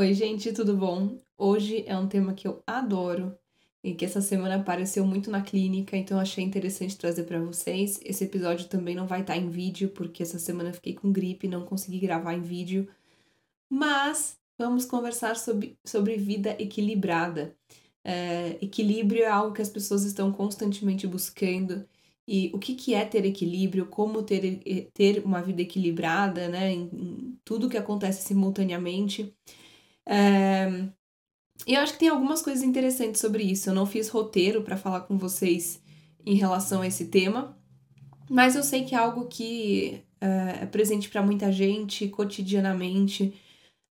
Oi, 0.00 0.14
gente, 0.14 0.50
tudo 0.50 0.74
bom? 0.74 1.20
Hoje 1.36 1.84
é 1.86 1.94
um 1.94 2.08
tema 2.08 2.32
que 2.32 2.48
eu 2.48 2.62
adoro 2.66 3.36
e 3.84 3.94
que 3.94 4.02
essa 4.02 4.22
semana 4.22 4.54
apareceu 4.56 5.04
muito 5.04 5.30
na 5.30 5.42
clínica, 5.42 5.94
então 5.94 6.18
achei 6.18 6.42
interessante 6.42 6.96
trazer 6.96 7.24
para 7.24 7.38
vocês. 7.38 8.00
Esse 8.02 8.24
episódio 8.24 8.66
também 8.66 8.94
não 8.94 9.06
vai 9.06 9.20
estar 9.20 9.34
tá 9.34 9.38
em 9.38 9.50
vídeo, 9.50 9.90
porque 9.90 10.22
essa 10.22 10.38
semana 10.38 10.72
fiquei 10.72 10.94
com 10.94 11.12
gripe 11.12 11.46
e 11.46 11.50
não 11.50 11.66
consegui 11.66 11.98
gravar 11.98 12.32
em 12.32 12.40
vídeo. 12.40 12.88
Mas 13.68 14.38
vamos 14.58 14.86
conversar 14.86 15.36
sobre, 15.36 15.76
sobre 15.84 16.16
vida 16.16 16.56
equilibrada. 16.58 17.54
É, 18.02 18.56
equilíbrio 18.62 19.24
é 19.24 19.28
algo 19.28 19.54
que 19.54 19.60
as 19.60 19.68
pessoas 19.68 20.04
estão 20.04 20.32
constantemente 20.32 21.06
buscando. 21.06 21.86
E 22.26 22.50
o 22.54 22.58
que, 22.58 22.74
que 22.74 22.94
é 22.94 23.04
ter 23.04 23.26
equilíbrio, 23.26 23.84
como 23.84 24.22
ter, 24.22 24.62
ter 24.94 25.22
uma 25.26 25.42
vida 25.42 25.60
equilibrada, 25.60 26.48
né? 26.48 26.72
Em, 26.72 26.88
em 26.90 27.38
tudo 27.44 27.68
que 27.68 27.76
acontece 27.76 28.26
simultaneamente. 28.26 29.34
E 31.66 31.74
eu 31.74 31.80
acho 31.80 31.92
que 31.92 31.98
tem 31.98 32.08
algumas 32.08 32.42
coisas 32.42 32.62
interessantes 32.62 33.20
sobre 33.20 33.42
isso. 33.42 33.70
Eu 33.70 33.74
não 33.74 33.86
fiz 33.86 34.08
roteiro 34.08 34.62
para 34.62 34.76
falar 34.76 35.02
com 35.02 35.16
vocês 35.16 35.80
em 36.24 36.34
relação 36.34 36.82
a 36.82 36.86
esse 36.86 37.06
tema, 37.06 37.56
mas 38.28 38.56
eu 38.56 38.62
sei 38.62 38.84
que 38.84 38.94
é 38.94 38.98
algo 38.98 39.26
que 39.26 40.02
é, 40.20 40.62
é 40.62 40.66
presente 40.66 41.08
para 41.08 41.22
muita 41.22 41.50
gente 41.52 42.08
cotidianamente. 42.08 43.34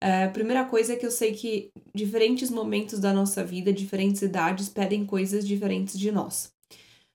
É, 0.01 0.25
a 0.25 0.31
primeira 0.31 0.65
coisa 0.65 0.93
é 0.93 0.97
que 0.97 1.07
eu 1.07 1.11
sei 1.11 1.33
que 1.33 1.71
diferentes 1.95 2.51
momentos 2.51 2.99
da 2.99 3.13
nossa 3.13 3.45
vida, 3.45 3.73
diferentes 3.73 4.23
idades, 4.23 4.69
pedem 4.69 5.05
coisas 5.07 5.47
diferentes 5.47 5.99
de 5.99 6.13
nós. 6.13 6.53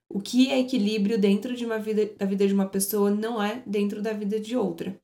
O 0.10 0.20
que 0.20 0.52
é 0.52 0.60
equilíbrio 0.60 1.18
dentro 1.18 1.56
de 1.56 1.66
uma 1.66 1.80
vida, 1.80 2.12
da 2.18 2.26
vida 2.26 2.46
de 2.46 2.54
uma 2.54 2.68
pessoa 2.68 3.10
não 3.10 3.42
é 3.42 3.64
dentro 3.66 4.02
da 4.02 4.12
vida 4.12 4.40
de 4.40 4.58
outra. 4.58 5.00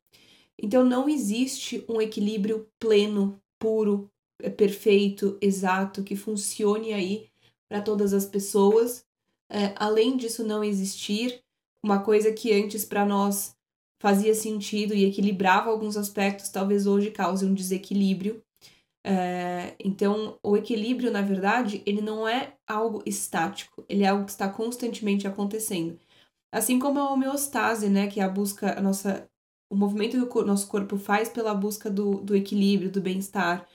Então 0.60 0.84
não 0.84 1.08
existe 1.08 1.84
um 1.88 2.00
equilíbrio 2.00 2.68
pleno 2.78 3.40
puro, 3.58 4.10
é 4.40 4.50
perfeito, 4.50 5.36
exato, 5.40 6.02
que 6.02 6.16
funcione 6.16 6.92
aí 6.92 7.28
para 7.68 7.82
todas 7.82 8.12
as 8.12 8.24
pessoas. 8.24 9.04
É, 9.50 9.74
além 9.76 10.16
disso 10.16 10.44
não 10.44 10.62
existir, 10.62 11.42
uma 11.82 12.02
coisa 12.02 12.32
que 12.32 12.52
antes 12.52 12.84
para 12.84 13.04
nós 13.04 13.56
fazia 14.00 14.34
sentido 14.34 14.94
e 14.94 15.04
equilibrava 15.04 15.70
alguns 15.70 15.96
aspectos, 15.96 16.48
talvez 16.50 16.86
hoje 16.86 17.10
cause 17.10 17.44
um 17.44 17.54
desequilíbrio. 17.54 18.42
É, 19.04 19.74
então, 19.78 20.38
o 20.42 20.56
equilíbrio, 20.56 21.10
na 21.10 21.22
verdade, 21.22 21.82
ele 21.86 22.00
não 22.00 22.28
é 22.28 22.54
algo 22.66 23.02
estático, 23.06 23.84
ele 23.88 24.04
é 24.04 24.08
algo 24.08 24.24
que 24.24 24.32
está 24.32 24.48
constantemente 24.48 25.26
acontecendo. 25.26 25.98
Assim 26.52 26.78
como 26.78 26.98
a 27.00 27.10
homeostase, 27.10 27.88
né, 27.88 28.06
que 28.06 28.20
é 28.20 28.24
a 28.24 28.28
busca, 28.28 28.78
a 28.78 28.82
nossa 28.82 29.28
o 29.70 29.76
movimento 29.76 30.26
que 30.26 30.38
o 30.38 30.44
nosso 30.44 30.66
corpo 30.68 30.96
faz 30.96 31.28
pela 31.28 31.54
busca 31.54 31.90
do, 31.90 32.16
do 32.16 32.36
equilíbrio, 32.36 32.90
do 32.90 33.00
bem-estar. 33.00 33.66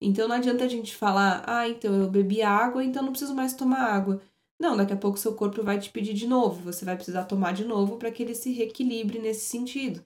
Então 0.00 0.28
não 0.28 0.36
adianta 0.36 0.64
a 0.64 0.68
gente 0.68 0.94
falar, 0.94 1.44
ah, 1.46 1.68
então 1.68 1.94
eu 1.94 2.10
bebi 2.10 2.42
água, 2.42 2.84
então 2.84 3.02
não 3.02 3.12
preciso 3.12 3.34
mais 3.34 3.54
tomar 3.54 3.80
água. 3.80 4.20
Não, 4.58 4.76
daqui 4.76 4.92
a 4.92 4.96
pouco 4.96 5.18
seu 5.18 5.34
corpo 5.34 5.62
vai 5.62 5.78
te 5.78 5.90
pedir 5.90 6.14
de 6.14 6.26
novo, 6.26 6.62
você 6.62 6.84
vai 6.84 6.96
precisar 6.96 7.24
tomar 7.24 7.52
de 7.52 7.64
novo 7.64 7.96
para 7.96 8.10
que 8.10 8.22
ele 8.22 8.34
se 8.34 8.52
reequilibre 8.52 9.18
nesse 9.18 9.46
sentido. 9.46 10.04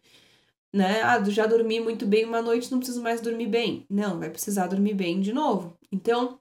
Né? 0.72 1.02
Ah, 1.02 1.22
já 1.24 1.47
dormi 1.47 1.80
muito 1.80 2.06
bem 2.06 2.25
uma 2.25 2.42
noite, 2.42 2.70
não 2.70 2.78
preciso 2.78 3.02
mais 3.02 3.20
dormir 3.20 3.48
bem. 3.48 3.86
Não, 3.91 4.19
vai 4.19 4.30
precisar 4.30 4.69
dormir 4.69 4.94
bem 4.94 5.20
de 5.20 5.32
novo. 5.32 5.77
Então, 5.91 6.38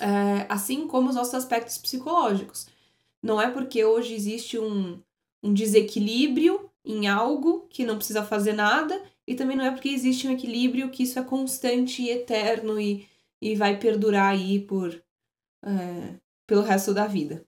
é, 0.00 0.46
assim 0.48 0.86
como 0.86 1.08
os 1.08 1.16
nossos 1.16 1.34
aspectos 1.34 1.78
psicológicos. 1.78 2.66
Não 3.22 3.40
é 3.40 3.50
porque 3.50 3.84
hoje 3.84 4.14
existe 4.14 4.58
um, 4.58 5.00
um 5.42 5.54
desequilíbrio 5.54 6.63
em 6.84 7.06
algo 7.08 7.66
que 7.70 7.84
não 7.84 7.96
precisa 7.96 8.22
fazer 8.22 8.52
nada, 8.52 9.00
e 9.26 9.34
também 9.34 9.56
não 9.56 9.64
é 9.64 9.70
porque 9.70 9.88
existe 9.88 10.28
um 10.28 10.32
equilíbrio 10.32 10.90
que 10.90 11.02
isso 11.02 11.18
é 11.18 11.22
constante 11.22 12.02
e 12.02 12.10
eterno 12.10 12.78
e, 12.78 13.06
e 13.40 13.54
vai 13.54 13.78
perdurar 13.78 14.32
aí 14.32 14.60
por 14.60 15.02
é, 15.64 16.14
pelo 16.46 16.62
resto 16.62 16.92
da 16.92 17.06
vida. 17.06 17.44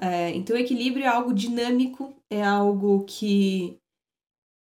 É, 0.00 0.30
então, 0.30 0.56
o 0.56 0.58
equilíbrio 0.58 1.04
é 1.04 1.08
algo 1.08 1.32
dinâmico, 1.32 2.14
é 2.28 2.42
algo 2.42 3.04
que 3.04 3.78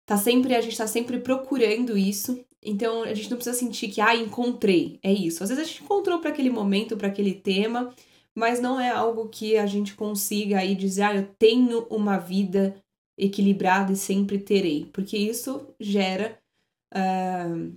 tá 0.06 0.18
sempre, 0.18 0.56
a 0.56 0.62
gente 0.62 0.72
está 0.72 0.88
sempre 0.88 1.20
procurando 1.20 1.98
isso. 1.98 2.44
Então, 2.64 3.04
a 3.04 3.14
gente 3.14 3.30
não 3.30 3.38
precisa 3.38 3.58
sentir 3.58 3.90
que, 3.90 4.02
ah, 4.02 4.16
encontrei, 4.16 5.00
é 5.04 5.14
isso. 5.14 5.44
Às 5.44 5.50
vezes 5.50 5.64
a 5.64 5.68
gente 5.68 5.84
encontrou 5.84 6.20
para 6.20 6.32
aquele 6.32 6.50
momento, 6.50 6.98
para 6.98 7.08
aquele 7.08 7.34
tema, 7.34 7.94
mas 8.34 8.60
não 8.60 8.80
é 8.80 8.90
algo 8.90 9.30
que 9.30 9.58
a 9.58 9.66
gente 9.66 9.96
consiga 9.96 10.60
aí 10.60 10.76
dizer, 10.76 11.04
ah, 11.04 11.16
eu 11.16 11.28
tenho 11.38 11.86
uma 11.90 12.18
vida 12.18 12.82
equilibrada 13.18 13.92
e 13.92 13.96
sempre 13.96 14.38
terei, 14.38 14.90
porque 14.94 15.18
isso 15.18 15.68
gera. 15.80 16.38
Uh, 16.94 17.74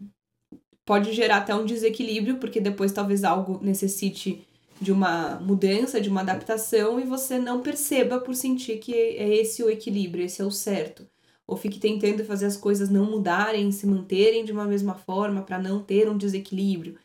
pode 0.85 1.13
gerar 1.13 1.39
até 1.39 1.55
um 1.55 1.65
desequilíbrio, 1.65 2.39
porque 2.39 2.61
depois 2.61 2.93
talvez 2.93 3.23
algo 3.25 3.61
necessite 3.63 4.45
de 4.81 4.91
uma 4.91 5.39
mudança, 5.41 6.01
de 6.01 6.09
uma 6.09 6.23
adaptação 6.23 6.99
e 6.99 7.05
você 7.05 7.39
não 7.39 7.61
perceba 7.61 8.19
por 8.19 8.35
sentir 8.35 8.79
que 8.79 8.93
é 8.95 9.37
esse 9.37 9.63
o 9.63 9.71
equilíbrio, 9.71 10.25
esse 10.25 10.41
é 10.41 10.45
o 10.45 10.51
certo. 10.51 11.07
Ou 11.47 11.57
fique 11.57 11.79
tentando 11.79 12.25
fazer 12.25 12.47
as 12.47 12.57
coisas 12.57 12.89
não 12.89 13.05
mudarem, 13.05 13.71
se 13.73 13.87
manterem 13.87 14.45
de 14.45 14.53
uma 14.53 14.65
mesma 14.65 14.95
forma 14.95 15.43
para 15.43 15.59
não 15.59 15.83
ter 15.83 16.09
um 16.09 16.17
desequilíbrio. 16.17 16.97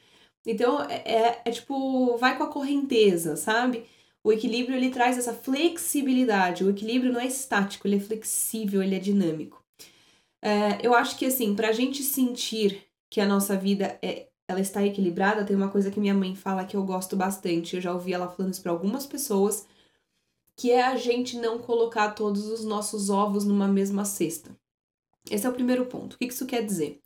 Então 0.45 0.81
é, 0.83 1.03
é, 1.05 1.41
é 1.45 1.51
tipo, 1.51 2.17
vai 2.17 2.37
com 2.37 2.43
a 2.43 2.51
correnteza, 2.51 3.35
sabe? 3.35 3.85
O 4.25 4.33
equilíbrio 4.33 4.75
ele 4.75 4.89
traz 4.89 5.19
essa 5.19 5.35
flexibilidade. 5.35 6.63
O 6.63 6.71
equilíbrio 6.71 7.13
não 7.13 7.21
é 7.21 7.27
estático, 7.27 7.87
ele 7.87 7.97
é 7.97 7.99
flexível, 7.99 8.81
ele 8.81 8.95
é 8.95 8.99
dinâmico. 8.99 9.63
É, 10.41 10.79
eu 10.81 10.95
acho 10.95 11.15
que 11.15 11.27
assim, 11.27 11.53
para 11.53 11.69
a 11.69 11.71
gente 11.71 12.01
sentir 12.01 12.83
que 13.07 13.21
a 13.21 13.27
nossa 13.27 13.55
vida 13.55 13.99
é, 14.01 14.27
ela 14.47 14.59
está 14.59 14.83
equilibrada, 14.83 15.45
tem 15.45 15.55
uma 15.55 15.69
coisa 15.69 15.91
que 15.91 15.99
minha 15.99 16.15
mãe 16.15 16.35
fala 16.35 16.65
que 16.65 16.75
eu 16.75 16.83
gosto 16.83 17.15
bastante. 17.15 17.75
Eu 17.75 17.81
já 17.83 17.93
ouvi 17.93 18.13
ela 18.13 18.27
falando 18.27 18.51
isso 18.51 18.63
para 18.63 18.71
algumas 18.71 19.05
pessoas, 19.05 19.67
que 20.55 20.71
é 20.71 20.81
a 20.81 20.95
gente 20.95 21.37
não 21.37 21.59
colocar 21.59 22.09
todos 22.15 22.47
os 22.47 22.65
nossos 22.65 23.11
ovos 23.11 23.45
numa 23.45 23.67
mesma 23.67 24.05
cesta. 24.05 24.57
Esse 25.29 25.45
é 25.45 25.49
o 25.51 25.53
primeiro 25.53 25.85
ponto. 25.85 26.15
O 26.15 26.17
que 26.17 26.25
isso 26.25 26.47
quer 26.47 26.65
dizer? 26.65 26.99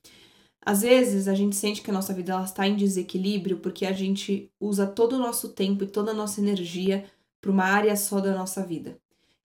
Às 0.70 0.84
vezes 0.84 1.28
a 1.28 1.34
gente 1.34 1.56
sente 1.56 1.82
que 1.82 1.90
a 1.90 1.94
nossa 1.94 2.14
vida 2.14 2.40
está 2.44 2.68
em 2.68 2.76
desequilíbrio 2.76 3.58
porque 3.58 3.88
a 3.88 3.92
gente 3.92 4.52
usa 4.60 4.86
todo 4.86 5.14
o 5.14 5.18
nosso 5.18 5.50
tempo 5.50 5.84
e 5.84 5.88
toda 5.88 6.12
a 6.12 6.14
nossa 6.14 6.40
energia 6.40 7.06
para 7.42 7.50
uma 7.50 7.64
área 7.64 7.96
só 7.96 8.20
da 8.20 8.36
nossa 8.36 8.64
vida. 8.64 8.96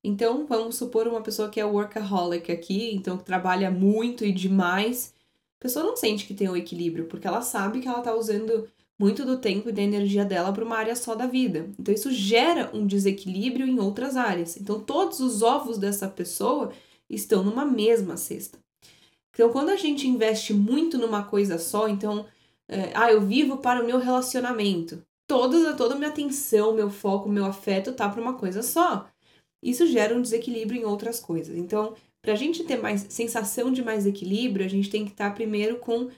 Então, 0.05 0.45
vamos 0.47 0.77
supor 0.77 1.09
uma 1.09 1.23
pessoa 1.23 1.49
que 1.49 1.59
é 1.59 1.65
workaholic 1.65 2.53
aqui, 2.53 2.95
então 2.95 3.17
que 3.17 3.25
trabalha 3.25 3.71
muito 3.71 4.23
e 4.23 4.33
demais. 4.33 5.15
A 5.59 5.63
pessoa 5.63 5.83
não 5.83 5.97
sente 5.97 6.27
que 6.27 6.35
tem 6.35 6.47
o 6.47 6.59
equilíbrio, 6.59 7.07
porque 7.07 7.27
ela 7.27 7.41
sabe 7.41 7.81
que 7.81 7.89
ela 7.89 8.01
está 8.01 8.15
usando 8.15 8.69
muito 8.99 9.25
do 9.25 9.39
tempo 9.39 9.71
e 9.71 9.73
da 9.73 9.81
energia 9.81 10.27
dela 10.27 10.53
para 10.53 10.63
uma 10.63 10.77
área 10.77 10.95
só 10.95 11.15
da 11.15 11.27
vida. 11.27 11.71
Então, 11.79 11.95
isso 11.95 12.13
gera 12.13 12.71
um 12.75 12.87
desequilíbrio 12.87 13.67
em 13.67 13.81
outras 13.81 14.15
áreas. 14.15 14.59
Então, 14.59 14.79
todos 14.79 15.21
os 15.21 15.41
ovos 15.41 15.79
dessa 15.79 16.07
pessoa 16.07 16.71
estão 17.09 17.43
numa 17.43 17.65
mesma 17.65 18.19
cesta. 18.19 18.64
Então, 19.35 19.51
quando 19.51 19.71
a 19.71 19.77
gente 19.77 20.09
investe 20.09 20.55
muito 20.55 20.97
numa 20.97 21.25
coisa 21.25 21.59
só, 21.59 21.89
então, 21.89 22.25
é, 22.69 22.93
ah, 22.95 23.11
eu 23.13 23.21
vivo 23.21 23.59
para 23.59 23.83
o 23.83 23.87
meu 23.87 23.99
relacionamento. 23.99 25.05
Toda, 25.27 25.75
toda 25.75 25.95
a 25.95 25.99
minha 25.99 26.11
atenção, 26.11 26.73
meu 26.73 26.89
foco, 26.89 27.29
meu 27.29 27.45
afeto 27.45 27.93
tá 27.93 28.09
para 28.09 28.23
uma 28.23 28.35
coisa 28.35 28.63
só. 28.63 29.09
Isso 29.63 29.87
gera 29.87 30.15
um 30.15 30.23
desequilíbrio 30.23 30.81
em 30.81 30.85
outras 30.85 31.19
coisas. 31.19 31.57
Então, 31.57 31.95
para 32.23 32.33
a 32.33 32.37
gente 32.37 32.63
ter 32.65 32.77
mais 32.81 33.07
sensação 33.09 33.73
de 33.73 33.83
mais 33.83 34.07
equilíbrio, 34.07 34.65
a 34.65 34.69
gente 34.69 34.89
tem 34.89 35.05
que 35.05 35.13
estar 35.13 35.31
tá 35.31 35.35
primeiro 35.35 35.79
com 35.79 36.11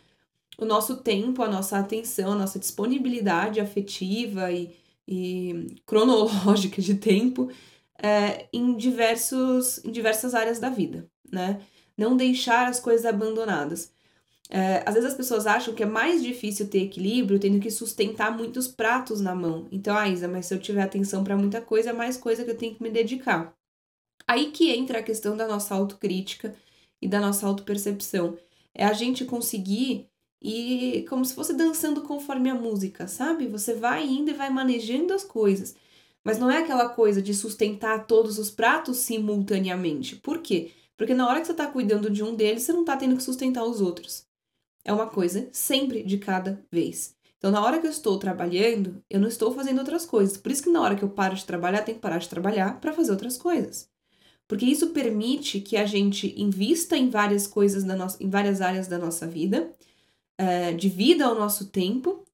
o 0.58 0.64
nosso 0.64 0.96
tempo, 0.96 1.42
a 1.42 1.48
nossa 1.48 1.78
atenção, 1.78 2.32
a 2.32 2.36
nossa 2.36 2.58
disponibilidade 2.58 3.60
afetiva 3.60 4.50
e, 4.52 4.74
e 5.06 5.76
cronológica 5.86 6.82
de 6.82 6.96
tempo 6.96 7.50
é, 8.02 8.46
em, 8.52 8.76
diversos, 8.76 9.82
em 9.84 9.90
diversas 9.90 10.34
áreas 10.34 10.58
da 10.58 10.68
vida, 10.68 11.08
né? 11.30 11.60
Não 11.96 12.16
deixar 12.16 12.68
as 12.68 12.80
coisas 12.80 13.06
abandonadas. 13.06 13.92
É, 14.48 14.82
às 14.86 14.94
vezes 14.94 15.10
as 15.10 15.16
pessoas 15.16 15.46
acham 15.46 15.74
que 15.74 15.82
é 15.82 15.86
mais 15.86 16.22
difícil 16.22 16.68
ter 16.68 16.82
equilíbrio 16.84 17.38
tendo 17.38 17.58
que 17.60 17.70
sustentar 17.70 18.36
muitos 18.36 18.68
pratos 18.68 19.20
na 19.20 19.34
mão. 19.34 19.66
Então, 19.72 19.96
ah, 19.96 20.08
Isa, 20.08 20.28
mas 20.28 20.46
se 20.46 20.54
eu 20.54 20.60
tiver 20.60 20.82
atenção 20.82 21.24
para 21.24 21.36
muita 21.36 21.60
coisa, 21.60 21.90
é 21.90 21.92
mais 21.92 22.16
coisa 22.16 22.44
que 22.44 22.50
eu 22.50 22.56
tenho 22.56 22.74
que 22.74 22.82
me 22.82 22.90
dedicar. 22.90 23.56
Aí 24.26 24.50
que 24.50 24.70
entra 24.72 25.00
a 25.00 25.02
questão 25.02 25.36
da 25.36 25.46
nossa 25.46 25.74
autocrítica 25.74 26.54
e 27.00 27.08
da 27.08 27.20
nossa 27.20 27.46
autopercepção. 27.46 28.38
É 28.74 28.84
a 28.84 28.92
gente 28.92 29.24
conseguir 29.24 30.08
ir 30.40 31.04
como 31.08 31.24
se 31.24 31.34
fosse 31.34 31.54
dançando 31.54 32.02
conforme 32.02 32.50
a 32.50 32.54
música, 32.54 33.08
sabe? 33.08 33.46
Você 33.48 33.74
vai 33.74 34.06
indo 34.06 34.30
e 34.30 34.34
vai 34.34 34.50
manejando 34.50 35.12
as 35.14 35.24
coisas. 35.24 35.74
Mas 36.24 36.38
não 36.38 36.50
é 36.50 36.58
aquela 36.58 36.88
coisa 36.88 37.22
de 37.22 37.32
sustentar 37.34 38.06
todos 38.06 38.38
os 38.38 38.50
pratos 38.50 38.98
simultaneamente. 38.98 40.16
Por 40.16 40.38
quê? 40.42 40.72
Porque 40.96 41.14
na 41.14 41.28
hora 41.28 41.40
que 41.40 41.46
você 41.46 41.52
está 41.52 41.66
cuidando 41.66 42.10
de 42.10 42.22
um 42.22 42.34
deles, 42.34 42.62
você 42.62 42.72
não 42.72 42.80
está 42.80 42.96
tendo 42.96 43.16
que 43.16 43.22
sustentar 43.22 43.64
os 43.64 43.80
outros. 43.80 44.26
É 44.84 44.92
uma 44.92 45.06
coisa 45.06 45.48
sempre 45.52 46.02
de 46.02 46.18
cada 46.18 46.64
vez. 46.70 47.14
Então, 47.38 47.50
na 47.50 47.62
hora 47.62 47.78
que 47.78 47.86
eu 47.86 47.90
estou 47.90 48.18
trabalhando, 48.18 49.02
eu 49.10 49.20
não 49.20 49.28
estou 49.28 49.52
fazendo 49.52 49.78
outras 49.78 50.06
coisas. 50.06 50.36
Por 50.36 50.50
isso 50.50 50.62
que 50.62 50.70
na 50.70 50.80
hora 50.80 50.96
que 50.96 51.02
eu 51.02 51.10
paro 51.10 51.34
de 51.34 51.44
trabalhar, 51.44 51.82
tenho 51.82 51.96
que 51.96 52.02
parar 52.02 52.18
de 52.18 52.28
trabalhar 52.28 52.80
para 52.80 52.92
fazer 52.92 53.10
outras 53.10 53.36
coisas. 53.36 53.88
Porque 54.48 54.64
isso 54.64 54.90
permite 54.90 55.60
que 55.60 55.76
a 55.76 55.84
gente 55.84 56.32
invista 56.40 56.96
em 56.96 57.10
várias 57.10 57.46
coisas, 57.46 57.84
da 57.84 57.96
nossa, 57.96 58.22
em 58.22 58.30
várias 58.30 58.60
áreas 58.60 58.86
da 58.86 58.96
nossa 58.96 59.26
vida, 59.26 59.70
uh, 60.40 60.76
divida 60.76 61.30
o 61.30 61.34
nosso 61.34 61.66
tempo 61.66 62.26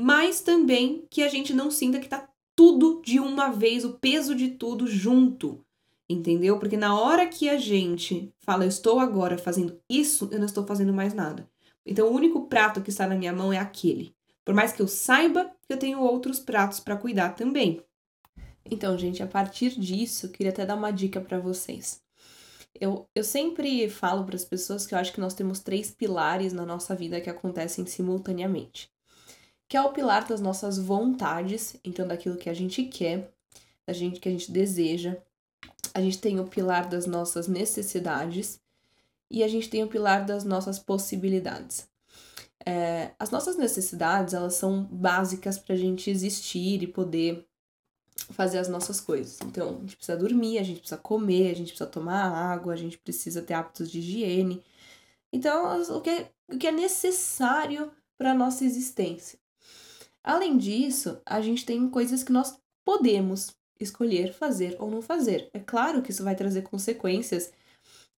mas 0.00 0.40
também 0.40 1.06
que 1.10 1.22
a 1.24 1.28
gente 1.28 1.52
não 1.52 1.72
sinta 1.72 1.98
que 1.98 2.08
tá 2.08 2.28
tudo 2.54 3.02
de 3.04 3.18
uma 3.18 3.50
vez, 3.50 3.84
o 3.84 3.94
peso 3.94 4.32
de 4.32 4.50
tudo 4.50 4.86
junto. 4.86 5.64
Entendeu? 6.08 6.58
Porque 6.58 6.76
na 6.76 6.98
hora 6.98 7.26
que 7.26 7.48
a 7.48 7.58
gente 7.58 8.32
fala, 8.40 8.64
eu 8.64 8.68
estou 8.68 8.98
agora 8.98 9.36
fazendo 9.36 9.78
isso, 9.88 10.28
eu 10.32 10.38
não 10.38 10.46
estou 10.46 10.66
fazendo 10.66 10.92
mais 10.92 11.12
nada. 11.12 11.48
Então, 11.84 12.08
o 12.08 12.14
único 12.14 12.46
prato 12.48 12.80
que 12.80 12.90
está 12.90 13.06
na 13.06 13.14
minha 13.14 13.32
mão 13.32 13.52
é 13.52 13.58
aquele. 13.58 14.14
Por 14.44 14.54
mais 14.54 14.72
que 14.72 14.80
eu 14.80 14.88
saiba 14.88 15.50
eu 15.68 15.76
tenho 15.76 16.00
outros 16.00 16.40
pratos 16.40 16.80
para 16.80 16.96
cuidar 16.96 17.34
também. 17.34 17.82
Então, 18.64 18.96
gente, 18.96 19.22
a 19.22 19.26
partir 19.26 19.78
disso, 19.78 20.26
eu 20.26 20.30
queria 20.30 20.50
até 20.50 20.64
dar 20.64 20.76
uma 20.76 20.90
dica 20.90 21.20
para 21.20 21.38
vocês. 21.38 22.02
Eu, 22.74 23.08
eu 23.14 23.24
sempre 23.24 23.88
falo 23.88 24.24
para 24.24 24.36
as 24.36 24.44
pessoas 24.44 24.86
que 24.86 24.94
eu 24.94 24.98
acho 24.98 25.12
que 25.12 25.20
nós 25.20 25.34
temos 25.34 25.60
três 25.60 25.90
pilares 25.90 26.52
na 26.52 26.64
nossa 26.64 26.94
vida 26.94 27.20
que 27.20 27.30
acontecem 27.30 27.84
simultaneamente. 27.86 28.90
Que 29.68 29.76
é 29.76 29.82
o 29.82 29.92
pilar 29.92 30.26
das 30.26 30.40
nossas 30.40 30.78
vontades, 30.78 31.78
então 31.84 32.06
daquilo 32.06 32.36
que 32.36 32.48
a 32.48 32.54
gente 32.54 32.84
quer, 32.84 33.30
da 33.86 33.92
gente 33.92 34.20
que 34.20 34.28
a 34.28 34.32
gente 34.32 34.50
deseja. 34.50 35.16
A 35.94 36.00
gente 36.00 36.18
tem 36.18 36.38
o 36.38 36.46
pilar 36.46 36.88
das 36.88 37.06
nossas 37.06 37.48
necessidades 37.48 38.60
e 39.30 39.42
a 39.42 39.48
gente 39.48 39.68
tem 39.68 39.82
o 39.82 39.88
pilar 39.88 40.24
das 40.24 40.44
nossas 40.44 40.78
possibilidades. 40.78 41.88
É, 42.64 43.12
as 43.18 43.30
nossas 43.30 43.56
necessidades, 43.56 44.34
elas 44.34 44.54
são 44.54 44.84
básicas 44.84 45.58
para 45.58 45.74
a 45.74 45.78
gente 45.78 46.10
existir 46.10 46.82
e 46.82 46.86
poder 46.86 47.46
fazer 48.32 48.58
as 48.58 48.68
nossas 48.68 49.00
coisas. 49.00 49.38
Então, 49.44 49.76
a 49.76 49.80
gente 49.80 49.96
precisa 49.96 50.18
dormir, 50.18 50.58
a 50.58 50.62
gente 50.62 50.80
precisa 50.80 51.00
comer, 51.00 51.50
a 51.50 51.54
gente 51.54 51.68
precisa 51.68 51.88
tomar 51.88 52.30
água, 52.30 52.72
a 52.72 52.76
gente 52.76 52.98
precisa 52.98 53.42
ter 53.42 53.54
hábitos 53.54 53.90
de 53.90 54.00
higiene. 54.00 54.62
Então, 55.32 55.80
o 55.96 56.00
que 56.00 56.10
é, 56.10 56.30
o 56.52 56.58
que 56.58 56.66
é 56.66 56.72
necessário 56.72 57.90
para 58.16 58.32
a 58.32 58.34
nossa 58.34 58.64
existência. 58.64 59.38
Além 60.22 60.58
disso, 60.58 61.20
a 61.24 61.40
gente 61.40 61.64
tem 61.64 61.88
coisas 61.88 62.22
que 62.22 62.32
nós 62.32 62.58
podemos 62.84 63.54
escolher 63.80 64.32
fazer 64.32 64.76
ou 64.78 64.90
não 64.90 65.00
fazer. 65.02 65.48
É 65.52 65.58
claro 65.58 66.02
que 66.02 66.10
isso 66.10 66.24
vai 66.24 66.34
trazer 66.34 66.62
consequências 66.62 67.52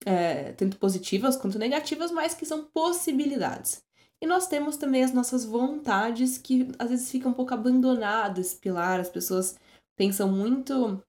é, 0.06 0.54
tanto 0.54 0.78
positivas 0.78 1.36
quanto 1.36 1.60
negativas, 1.60 2.12
mas 2.12 2.34
que 2.34 2.46
são 2.46 2.66
possibilidades. 2.66 3.84
E 4.22 4.28
nós 4.28 4.48
temos 4.48 4.78
também 4.78 5.04
as 5.04 5.14
nossas 5.14 5.46
vontades 5.46 6.38
que 6.38 6.70
às 6.78 6.90
vezes 6.90 7.10
ficam 7.10 7.32
um 7.32 7.34
pouco 7.34 7.54
abandonadas 7.54 8.48
esse 8.48 8.58
pilar, 8.58 9.00
as 9.00 9.10
pessoas 9.10 9.58
pensam 9.96 10.30
muito 10.30 11.02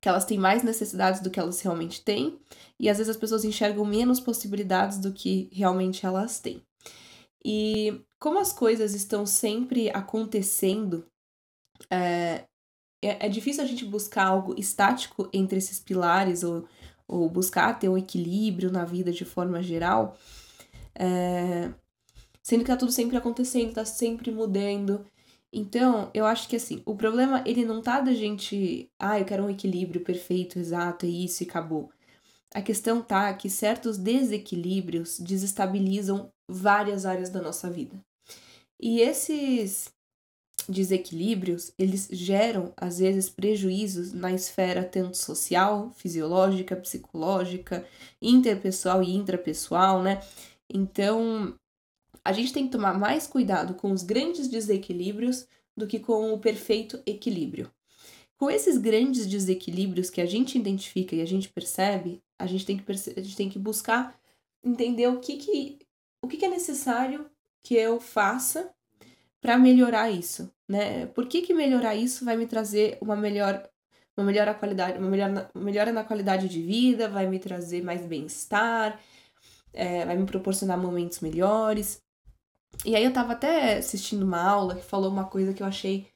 que 0.00 0.08
elas 0.08 0.24
têm 0.24 0.38
mais 0.38 0.62
necessidades 0.62 1.20
do 1.20 1.30
que 1.30 1.38
elas 1.38 1.60
realmente 1.60 2.02
têm, 2.02 2.38
e 2.78 2.88
às 2.88 2.96
vezes 2.96 3.10
as 3.10 3.16
pessoas 3.16 3.44
enxergam 3.44 3.84
menos 3.84 4.18
possibilidades 4.18 4.98
do 4.98 5.12
que 5.12 5.50
realmente 5.52 6.06
elas 6.06 6.40
têm. 6.40 6.62
E 7.44 8.00
como 8.18 8.38
as 8.38 8.52
coisas 8.52 8.94
estão 8.94 9.26
sempre 9.26 9.90
acontecendo, 9.90 11.06
é, 11.90 12.44
é, 13.02 13.26
é 13.26 13.28
difícil 13.28 13.62
a 13.62 13.66
gente 13.66 13.84
buscar 13.84 14.26
algo 14.26 14.54
estático 14.58 15.28
entre 15.32 15.58
esses 15.58 15.80
pilares 15.80 16.42
ou, 16.42 16.66
ou 17.08 17.28
buscar 17.28 17.78
ter 17.78 17.88
um 17.88 17.98
equilíbrio 17.98 18.70
na 18.70 18.84
vida 18.84 19.10
de 19.12 19.24
forma 19.24 19.62
geral, 19.62 20.16
é, 20.94 21.72
sendo 22.42 22.60
que 22.60 22.70
tá 22.70 22.76
tudo 22.76 22.92
sempre 22.92 23.16
acontecendo, 23.16 23.74
tá 23.74 23.84
sempre 23.84 24.30
mudando. 24.30 25.04
Então, 25.52 26.10
eu 26.14 26.26
acho 26.26 26.48
que 26.48 26.56
assim, 26.56 26.82
o 26.86 26.94
problema 26.94 27.42
ele 27.46 27.64
não 27.64 27.82
tá 27.82 28.00
da 28.00 28.14
gente, 28.14 28.88
ah, 28.98 29.18
eu 29.18 29.24
quero 29.24 29.44
um 29.44 29.50
equilíbrio 29.50 30.02
perfeito, 30.02 30.58
exato, 30.58 31.06
é 31.06 31.08
isso 31.08 31.42
e 31.42 31.46
acabou. 31.46 31.90
A 32.54 32.62
questão 32.62 33.00
tá 33.02 33.32
que 33.34 33.48
certos 33.48 33.96
desequilíbrios 33.96 35.18
desestabilizam 35.20 36.32
várias 36.48 37.06
áreas 37.06 37.30
da 37.30 37.40
nossa 37.40 37.70
vida. 37.70 38.00
E 38.78 39.00
esses 39.00 39.92
desequilíbrios, 40.68 41.72
eles 41.78 42.08
geram 42.10 42.72
às 42.76 42.98
vezes 42.98 43.28
prejuízos 43.28 44.12
na 44.12 44.32
esfera 44.32 44.84
tanto 44.84 45.16
social, 45.16 45.92
fisiológica, 45.96 46.76
psicológica, 46.76 47.86
interpessoal 48.20 49.02
e 49.02 49.14
intrapessoal, 49.14 50.02
né? 50.02 50.22
Então, 50.68 51.54
a 52.24 52.32
gente 52.32 52.52
tem 52.52 52.66
que 52.66 52.72
tomar 52.72 52.98
mais 52.98 53.26
cuidado 53.26 53.74
com 53.74 53.90
os 53.90 54.02
grandes 54.02 54.48
desequilíbrios 54.48 55.46
do 55.76 55.86
que 55.86 55.98
com 55.98 56.32
o 56.32 56.38
perfeito 56.38 57.02
equilíbrio. 57.06 57.70
Com 58.36 58.50
esses 58.50 58.78
grandes 58.78 59.26
desequilíbrios 59.26 60.08
que 60.10 60.20
a 60.20 60.26
gente 60.26 60.56
identifica 60.56 61.14
e 61.14 61.20
a 61.20 61.26
gente 61.26 61.48
percebe, 61.48 62.22
a 62.38 62.46
gente 62.46 62.64
tem 62.64 62.78
que, 62.78 62.90
a 62.90 63.22
gente 63.22 63.36
tem 63.36 63.50
que 63.50 63.58
buscar 63.58 64.18
entender 64.64 65.06
o 65.08 65.20
que, 65.20 65.36
que, 65.36 65.78
o 66.24 66.28
que, 66.28 66.36
que 66.36 66.44
é 66.44 66.48
necessário 66.48 67.30
que 67.62 67.74
eu 67.74 68.00
faça 68.00 68.72
para 69.40 69.58
melhorar 69.58 70.10
isso, 70.10 70.52
né? 70.68 71.06
Por 71.06 71.26
que, 71.26 71.42
que 71.42 71.54
melhorar 71.54 71.94
isso 71.94 72.24
vai 72.24 72.36
me 72.36 72.46
trazer 72.46 72.98
uma 73.00 73.16
melhor 73.16 73.68
uma 74.16 74.26
melhor 74.26 74.54
qualidade, 74.58 74.98
uma 74.98 75.08
melhor, 75.08 75.50
melhora 75.54 75.92
na 75.92 76.04
qualidade 76.04 76.48
de 76.48 76.60
vida, 76.60 77.08
vai 77.08 77.26
me 77.26 77.38
trazer 77.38 77.82
mais 77.82 78.04
bem-estar, 78.04 79.00
é, 79.72 80.04
vai 80.04 80.16
me 80.16 80.26
proporcionar 80.26 80.78
momentos 80.78 81.20
melhores. 81.20 82.02
E 82.84 82.94
aí 82.94 83.04
eu 83.04 83.12
tava 83.12 83.32
até 83.32 83.78
assistindo 83.78 84.22
uma 84.22 84.42
aula 84.42 84.76
que 84.76 84.84
falou 84.84 85.10
uma 85.10 85.24
coisa 85.24 85.52
que 85.52 85.62
eu 85.62 85.66
achei 85.66 86.06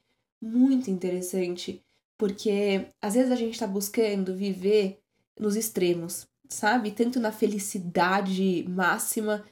muito 0.40 0.90
interessante, 0.90 1.82
porque 2.18 2.86
às 3.00 3.14
vezes 3.14 3.32
a 3.32 3.36
gente 3.36 3.58
tá 3.58 3.66
buscando 3.66 4.36
viver 4.36 5.00
nos 5.38 5.56
extremos, 5.56 6.26
sabe? 6.48 6.90
Tanto 6.90 7.18
na 7.18 7.32
felicidade 7.32 8.64
máxima, 8.68 9.44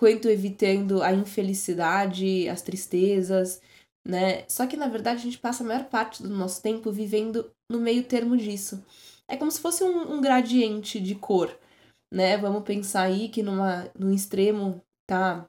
quanto 0.00 0.30
evitando 0.30 1.02
a 1.02 1.12
infelicidade, 1.12 2.48
as 2.48 2.62
tristezas, 2.62 3.60
né? 4.02 4.48
Só 4.48 4.66
que 4.66 4.74
na 4.74 4.88
verdade 4.88 5.20
a 5.20 5.22
gente 5.24 5.36
passa 5.36 5.62
a 5.62 5.66
maior 5.66 5.84
parte 5.90 6.22
do 6.22 6.30
nosso 6.30 6.62
tempo 6.62 6.90
vivendo 6.90 7.52
no 7.70 7.78
meio 7.78 8.02
termo 8.04 8.34
disso. 8.34 8.82
É 9.28 9.36
como 9.36 9.50
se 9.50 9.60
fosse 9.60 9.84
um, 9.84 10.14
um 10.14 10.20
gradiente 10.22 10.98
de 10.98 11.14
cor, 11.14 11.54
né? 12.10 12.38
Vamos 12.38 12.64
pensar 12.64 13.02
aí 13.02 13.28
que 13.28 13.42
numa, 13.42 13.90
no 13.94 14.10
extremo 14.10 14.80
tá 15.06 15.46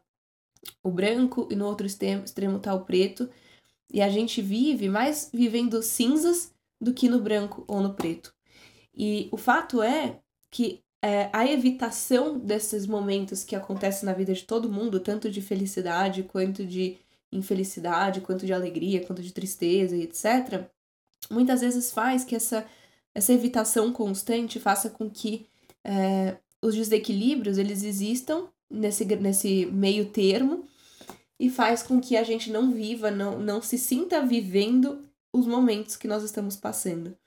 o 0.84 0.92
branco 0.92 1.48
e 1.50 1.56
no 1.56 1.66
outro 1.66 1.88
extremo, 1.88 2.26
extremo 2.26 2.60
tá 2.60 2.74
o 2.74 2.84
preto. 2.84 3.30
E 3.90 4.02
a 4.02 4.10
gente 4.10 4.42
vive 4.42 4.90
mais 4.90 5.30
vivendo 5.34 5.82
cinzas 5.82 6.54
do 6.80 6.94
que 6.94 7.08
no 7.08 7.22
branco 7.22 7.64
ou 7.70 7.80
no 7.80 7.94
preto. 7.94 8.34
E 8.94 9.30
o 9.32 9.38
fato 9.38 9.82
é 9.82 10.20
que 10.50 10.84
é, 11.02 11.30
a 11.34 11.50
evitação 11.50 12.38
desses 12.38 12.86
momentos 12.86 13.44
que 13.44 13.56
acontecem 13.56 14.06
na 14.06 14.14
vida 14.14 14.34
de 14.34 14.44
todo 14.44 14.72
mundo, 14.72 15.00
tanto 15.00 15.32
de 15.32 15.42
felicidade 15.42 16.24
quanto 16.24 16.66
de 16.66 16.98
infelicidade, 17.32 18.22
quanto 18.22 18.46
de 18.46 18.54
alegria, 18.54 19.06
quanto 19.06 19.22
de 19.22 19.34
tristeza 19.34 19.96
e 19.96 20.04
etc., 20.04 20.66
muitas 21.30 21.62
vezes 21.62 21.92
faz 21.92 22.24
que 22.24 22.36
essa, 22.36 22.66
essa 23.16 23.34
evitação 23.34 23.92
constante 23.92 24.60
faça 24.60 24.90
com 24.90 25.10
que 25.10 25.48
é, 25.84 26.38
os 26.62 26.76
desequilíbrios 26.76 27.58
eles 27.58 27.84
existam 27.84 28.48
nesse, 28.70 29.06
nesse 29.16 29.66
meio 29.68 30.06
termo 30.06 30.66
e 31.40 31.50
faz 31.50 31.82
com 31.82 32.00
que 32.00 32.16
a 32.16 32.24
gente 32.24 32.52
não 32.52 32.72
viva, 32.72 33.10
não, 33.10 33.40
não 33.40 33.62
se 33.62 33.78
sinta 33.78 34.24
vivendo 34.24 35.04
os 35.34 35.48
momentos 35.48 35.96
que 35.96 36.08
nós 36.08 36.24
estamos 36.24 36.56
passando. 36.56 37.18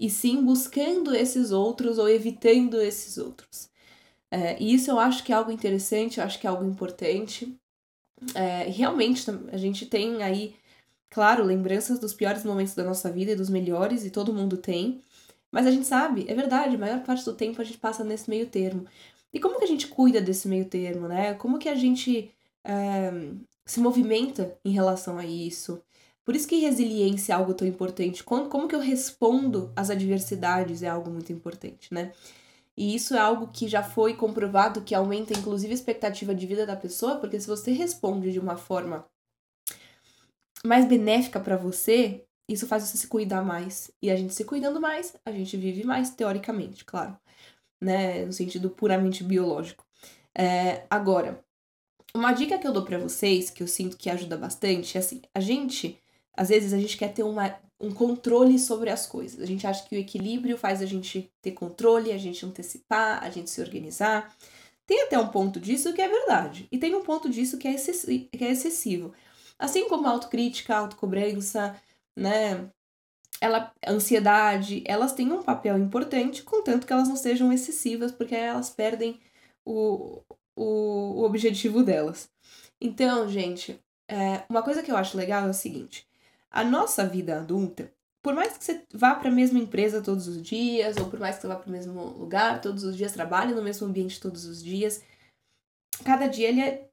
E 0.00 0.08
sim 0.10 0.42
buscando 0.42 1.14
esses 1.14 1.52
outros 1.52 1.98
ou 1.98 2.08
evitando 2.08 2.80
esses 2.80 3.18
outros. 3.18 3.68
É, 4.30 4.60
e 4.62 4.74
isso 4.74 4.90
eu 4.90 4.98
acho 4.98 5.22
que 5.24 5.32
é 5.32 5.36
algo 5.36 5.52
interessante, 5.52 6.18
eu 6.18 6.24
acho 6.24 6.40
que 6.40 6.46
é 6.46 6.50
algo 6.50 6.64
importante. 6.64 7.54
É, 8.34 8.64
realmente, 8.64 9.30
a 9.52 9.56
gente 9.58 9.86
tem 9.86 10.22
aí, 10.22 10.54
claro, 11.10 11.44
lembranças 11.44 11.98
dos 11.98 12.14
piores 12.14 12.44
momentos 12.44 12.74
da 12.74 12.84
nossa 12.84 13.10
vida 13.10 13.32
e 13.32 13.36
dos 13.36 13.50
melhores, 13.50 14.04
e 14.04 14.10
todo 14.10 14.32
mundo 14.32 14.56
tem. 14.56 15.02
Mas 15.50 15.66
a 15.66 15.70
gente 15.70 15.86
sabe, 15.86 16.24
é 16.28 16.34
verdade, 16.34 16.76
a 16.76 16.78
maior 16.78 17.02
parte 17.02 17.24
do 17.24 17.34
tempo 17.34 17.60
a 17.60 17.64
gente 17.64 17.78
passa 17.78 18.04
nesse 18.04 18.30
meio 18.30 18.46
termo. 18.46 18.86
E 19.32 19.40
como 19.40 19.58
que 19.58 19.64
a 19.64 19.68
gente 19.68 19.88
cuida 19.88 20.20
desse 20.20 20.48
meio 20.48 20.64
termo, 20.66 21.08
né? 21.08 21.34
Como 21.34 21.58
que 21.58 21.68
a 21.68 21.74
gente 21.74 22.32
é, 22.64 23.10
se 23.66 23.80
movimenta 23.80 24.56
em 24.64 24.70
relação 24.70 25.18
a 25.18 25.26
isso? 25.26 25.82
Por 26.24 26.36
isso 26.36 26.46
que 26.46 26.60
resiliência 26.60 27.32
é 27.32 27.36
algo 27.36 27.54
tão 27.54 27.66
importante. 27.66 28.22
Como, 28.22 28.48
como 28.48 28.68
que 28.68 28.74
eu 28.74 28.80
respondo 28.80 29.72
às 29.74 29.90
adversidades 29.90 30.82
é 30.82 30.88
algo 30.88 31.10
muito 31.10 31.32
importante, 31.32 31.92
né? 31.92 32.12
E 32.76 32.94
isso 32.94 33.14
é 33.14 33.18
algo 33.18 33.48
que 33.48 33.68
já 33.68 33.82
foi 33.82 34.14
comprovado 34.14 34.82
que 34.82 34.94
aumenta 34.94 35.38
inclusive 35.38 35.72
a 35.72 35.74
expectativa 35.74 36.34
de 36.34 36.46
vida 36.46 36.66
da 36.66 36.76
pessoa, 36.76 37.16
porque 37.16 37.38
se 37.40 37.46
você 37.46 37.72
responde 37.72 38.32
de 38.32 38.38
uma 38.38 38.56
forma 38.56 39.06
mais 40.64 40.86
benéfica 40.86 41.40
para 41.40 41.56
você, 41.56 42.24
isso 42.48 42.66
faz 42.66 42.84
você 42.84 42.96
se 42.96 43.06
cuidar 43.06 43.42
mais. 43.42 43.90
E 44.02 44.10
a 44.10 44.16
gente 44.16 44.34
se 44.34 44.44
cuidando 44.44 44.80
mais, 44.80 45.16
a 45.24 45.32
gente 45.32 45.56
vive 45.56 45.84
mais, 45.84 46.10
teoricamente, 46.10 46.84
claro 46.84 47.18
né? 47.80 48.24
No 48.26 48.32
sentido 48.32 48.70
puramente 48.70 49.24
biológico. 49.24 49.84
É, 50.36 50.84
agora, 50.90 51.42
uma 52.14 52.32
dica 52.32 52.58
que 52.58 52.66
eu 52.66 52.72
dou 52.72 52.84
para 52.84 52.98
vocês, 52.98 53.50
que 53.50 53.62
eu 53.62 53.66
sinto 53.66 53.96
que 53.96 54.10
ajuda 54.10 54.36
bastante, 54.36 54.96
é 54.96 55.00
assim: 55.00 55.22
a 55.34 55.40
gente, 55.40 55.98
às 56.40 56.48
vezes, 56.48 56.72
a 56.72 56.78
gente 56.78 56.96
quer 56.96 57.12
ter 57.12 57.22
uma, 57.22 57.54
um 57.78 57.92
controle 57.92 58.58
sobre 58.58 58.88
as 58.88 59.06
coisas. 59.06 59.42
A 59.42 59.44
gente 59.44 59.66
acha 59.66 59.86
que 59.86 59.94
o 59.94 59.98
equilíbrio 59.98 60.56
faz 60.56 60.80
a 60.80 60.86
gente 60.86 61.30
ter 61.42 61.50
controle, 61.50 62.10
a 62.12 62.16
gente 62.16 62.46
antecipar, 62.46 63.22
a 63.22 63.28
gente 63.28 63.50
se 63.50 63.60
organizar. 63.60 64.34
Tem 64.86 65.02
até 65.02 65.18
um 65.18 65.28
ponto 65.28 65.60
disso 65.60 65.92
que 65.92 66.00
é 66.00 66.08
verdade, 66.08 66.66
e 66.72 66.78
tem 66.78 66.94
um 66.94 67.02
ponto 67.02 67.28
disso 67.28 67.58
que 67.58 67.68
é, 67.68 67.74
excessi 67.74 68.26
que 68.32 68.42
é 68.42 68.52
excessivo. 68.52 69.12
Assim 69.58 69.86
como 69.86 70.06
a 70.06 70.12
autocrítica, 70.12 70.74
a 70.74 70.78
autocobrança, 70.78 71.78
né? 72.18 72.70
Ela, 73.38 73.70
a 73.84 73.92
ansiedade, 73.92 74.82
elas 74.86 75.12
têm 75.12 75.30
um 75.30 75.42
papel 75.42 75.76
importante, 75.76 76.42
contanto 76.42 76.86
que 76.86 76.92
elas 76.94 77.08
não 77.08 77.16
sejam 77.16 77.52
excessivas, 77.52 78.12
porque 78.12 78.34
elas 78.34 78.70
perdem 78.70 79.20
o, 79.62 80.22
o, 80.56 81.20
o 81.20 81.22
objetivo 81.22 81.82
delas. 81.82 82.30
Então, 82.80 83.28
gente, 83.28 83.78
é, 84.08 84.42
uma 84.48 84.62
coisa 84.62 84.82
que 84.82 84.90
eu 84.90 84.96
acho 84.96 85.18
legal 85.18 85.46
é 85.46 85.50
o 85.50 85.54
seguinte: 85.54 86.08
a 86.50 86.64
nossa 86.64 87.06
vida 87.06 87.38
adulta, 87.38 87.92
por 88.22 88.34
mais 88.34 88.56
que 88.56 88.64
você 88.64 88.84
vá 88.92 89.14
para 89.14 89.28
a 89.28 89.32
mesma 89.32 89.58
empresa 89.58 90.02
todos 90.02 90.28
os 90.28 90.42
dias, 90.42 90.96
ou 90.96 91.08
por 91.08 91.18
mais 91.18 91.36
que 91.36 91.42
você 91.42 91.48
vá 91.48 91.56
para 91.56 91.68
o 91.68 91.72
mesmo 91.72 92.02
lugar 92.18 92.60
todos 92.60 92.84
os 92.84 92.96
dias, 92.96 93.12
trabalhe 93.12 93.54
no 93.54 93.62
mesmo 93.62 93.86
ambiente 93.86 94.20
todos 94.20 94.44
os 94.44 94.62
dias, 94.62 95.02
cada 96.04 96.26
dia 96.26 96.48
ele 96.48 96.60
é, 96.60 96.88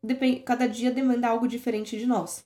cada 0.45 0.67
dia 0.67 0.91
demanda 0.91 1.27
algo 1.27 1.47
diferente 1.47 1.97
de 1.97 2.05
nós. 2.05 2.45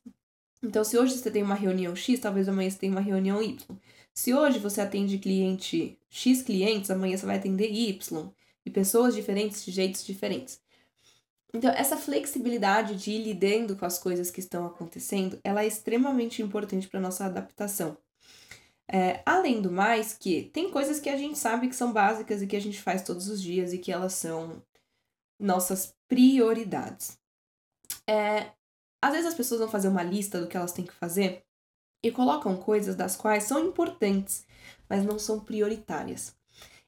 Então, 0.64 0.84
se 0.84 0.98
hoje 0.98 1.18
você 1.18 1.32
tem 1.32 1.42
uma 1.42 1.56
reunião 1.56 1.96
X, 1.96 2.20
talvez 2.20 2.48
amanhã 2.48 2.70
você 2.70 2.78
tenha 2.78 2.92
uma 2.92 3.02
reunião 3.02 3.42
Y. 3.42 3.58
Se 4.14 4.34
hoje 4.34 4.60
você 4.60 4.82
atende 4.82 5.18
cliente 5.18 5.98
X 6.10 6.44
clientes, 6.44 6.92
amanhã 6.92 7.18
você 7.18 7.26
vai 7.26 7.38
atender 7.38 7.72
Y. 7.72 8.32
E 8.64 8.70
pessoas 8.70 9.16
diferentes 9.16 9.66
de 9.66 9.72
jeitos 9.72 10.06
diferentes. 10.06 10.62
Então, 11.54 11.70
essa 11.72 11.98
flexibilidade 11.98 12.96
de 12.96 13.12
ir 13.12 13.24
lidando 13.24 13.76
com 13.76 13.86
as 13.86 14.00
coisas 14.00 14.32
que 14.32 14.40
estão 14.40 14.66
acontecendo, 14.66 15.40
ela 15.44 15.64
é 15.64 15.68
extremamente 15.68 16.42
importante 16.42 16.88
para 16.88 17.00
nossa 17.00 17.26
adaptação. 17.26 17.98
É, 18.90 19.22
além 19.26 19.62
do 19.62 19.72
mais, 19.72 20.14
que 20.14 20.50
tem 20.54 20.70
coisas 20.72 21.00
que 21.00 21.10
a 21.10 21.18
gente 21.18 21.38
sabe 21.38 21.68
que 21.68 21.76
são 21.76 21.94
básicas 21.94 22.42
e 22.42 22.48
que 22.48 22.56
a 22.56 22.62
gente 22.62 22.82
faz 22.82 23.02
todos 23.02 23.30
os 23.30 23.42
dias 23.42 23.74
e 23.74 23.78
que 23.78 23.92
elas 23.92 24.14
são 24.14 24.62
nossas 25.40 25.96
prioridades. 26.08 27.18
É, 28.08 28.52
às 29.02 29.14
vezes 29.14 29.28
as 29.28 29.34
pessoas 29.34 29.60
vão 29.62 29.70
fazer 29.70 29.88
uma 29.88 30.04
lista 30.04 30.40
do 30.40 30.48
que 30.48 30.58
elas 30.58 30.74
têm 30.74 30.86
que 30.86 30.94
fazer 30.94 31.44
e 32.04 32.12
colocam 32.12 32.58
coisas 32.58 32.96
das 32.96 33.16
quais 33.16 33.44
são 33.44 33.66
importantes, 33.66 34.46
mas 34.90 35.06
não 35.06 35.18
são 35.18 35.40
prioritárias. 35.40 36.36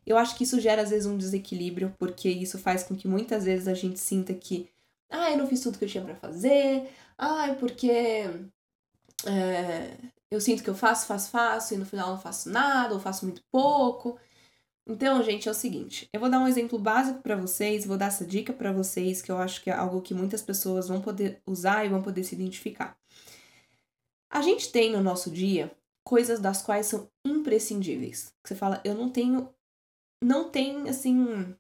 Eu 0.06 0.18
acho 0.18 0.36
que 0.36 0.44
isso 0.44 0.60
gera 0.60 0.82
às 0.82 0.90
vezes 0.90 1.06
um 1.06 1.18
desequilíbrio, 1.18 1.94
porque 1.98 2.30
isso 2.30 2.58
faz 2.58 2.84
com 2.84 2.96
que 2.96 3.08
muitas 3.08 3.46
vezes 3.46 3.68
a 3.68 3.74
gente 3.74 4.00
sinta 4.00 4.34
que, 4.34 4.70
ah, 5.10 5.32
eu 5.32 5.38
não 5.38 5.48
fiz 5.48 5.62
tudo 5.62 5.78
que 5.78 5.86
eu 5.86 5.90
tinha 5.90 6.04
para 6.04 6.16
fazer, 6.16 6.90
ah, 7.18 7.56
porque 7.60 8.30
é, 9.26 9.98
eu 10.30 10.42
sinto 10.42 10.64
que 10.64 10.70
eu 10.70 10.76
faço, 10.76 11.06
faço, 11.08 11.30
faço, 11.30 11.74
e 11.74 11.78
no 11.78 11.86
final 11.86 12.10
não 12.12 12.20
faço 12.20 12.50
nada, 12.50 12.94
ou 12.94 13.00
faço 13.00 13.26
muito 13.26 13.42
pouco. 13.52 14.20
Então, 14.86 15.24
gente, 15.24 15.48
é 15.48 15.52
o 15.52 15.56
seguinte, 15.56 16.10
eu 16.12 16.20
vou 16.20 16.30
dar 16.30 16.40
um 16.40 16.48
exemplo 16.48 16.78
básico 16.78 17.22
para 17.22 17.38
vocês, 17.38 17.86
vou 17.86 17.98
dar 17.98 18.08
essa 18.08 18.26
dica 18.26 18.52
para 18.52 18.74
vocês, 18.74 19.22
que 19.22 19.32
eu 19.32 19.38
acho 19.38 19.64
que 19.64 19.70
é 19.70 19.74
algo 19.74 20.02
que 20.02 20.14
muitas 20.14 20.42
pessoas 20.42 20.90
vão 20.90 21.00
poder 21.02 21.42
usar 21.46 21.86
e 21.86 21.90
vão 21.90 22.02
poder 22.02 22.24
se 22.26 22.36
identificar. 22.36 22.98
A 24.30 24.42
gente 24.42 24.72
tem 24.72 24.92
no 24.92 25.02
nosso 25.02 25.32
dia 25.32 25.72
coisas 26.04 26.40
das 26.40 26.62
quais 26.62 26.88
são 26.88 27.10
imprescindíveis. 27.24 28.34
Você 28.44 28.56
fala, 28.56 28.82
eu 28.84 28.94
não 28.94 29.10
tenho 29.10 29.50
não 30.24 30.50
tem 30.50 30.90
assim 30.90 31.56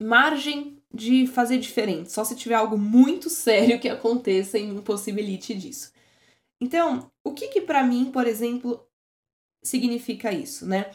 margem 0.00 0.82
de 0.92 1.26
fazer 1.26 1.58
diferente, 1.58 2.12
só 2.12 2.24
se 2.24 2.36
tiver 2.36 2.54
algo 2.54 2.78
muito 2.78 3.28
sério 3.30 3.80
que 3.80 3.88
aconteça 3.88 4.58
e 4.58 4.62
impossibilite 4.62 5.54
disso. 5.54 5.92
Então, 6.60 7.10
o 7.24 7.32
que 7.32 7.48
que 7.48 7.60
para 7.60 7.82
mim, 7.82 8.10
por 8.10 8.26
exemplo, 8.26 8.86
significa 9.62 10.32
isso, 10.32 10.66
né? 10.66 10.90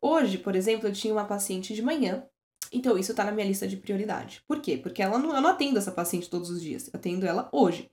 Hoje, 0.00 0.38
por 0.38 0.54
exemplo, 0.54 0.88
eu 0.88 0.92
tinha 0.92 1.12
uma 1.12 1.24
paciente 1.24 1.74
de 1.74 1.82
manhã, 1.82 2.26
então 2.72 2.98
isso 2.98 3.14
tá 3.14 3.24
na 3.24 3.32
minha 3.32 3.46
lista 3.46 3.66
de 3.66 3.76
prioridade. 3.76 4.42
Por 4.46 4.60
quê? 4.60 4.76
Porque 4.76 5.02
ela 5.02 5.18
não, 5.18 5.34
eu 5.34 5.40
não 5.40 5.50
atendo 5.50 5.78
essa 5.78 5.92
paciente 5.92 6.28
todos 6.28 6.50
os 6.50 6.60
dias, 6.60 6.86
eu 6.86 6.92
atendo 6.94 7.26
ela 7.26 7.48
hoje. 7.52 7.90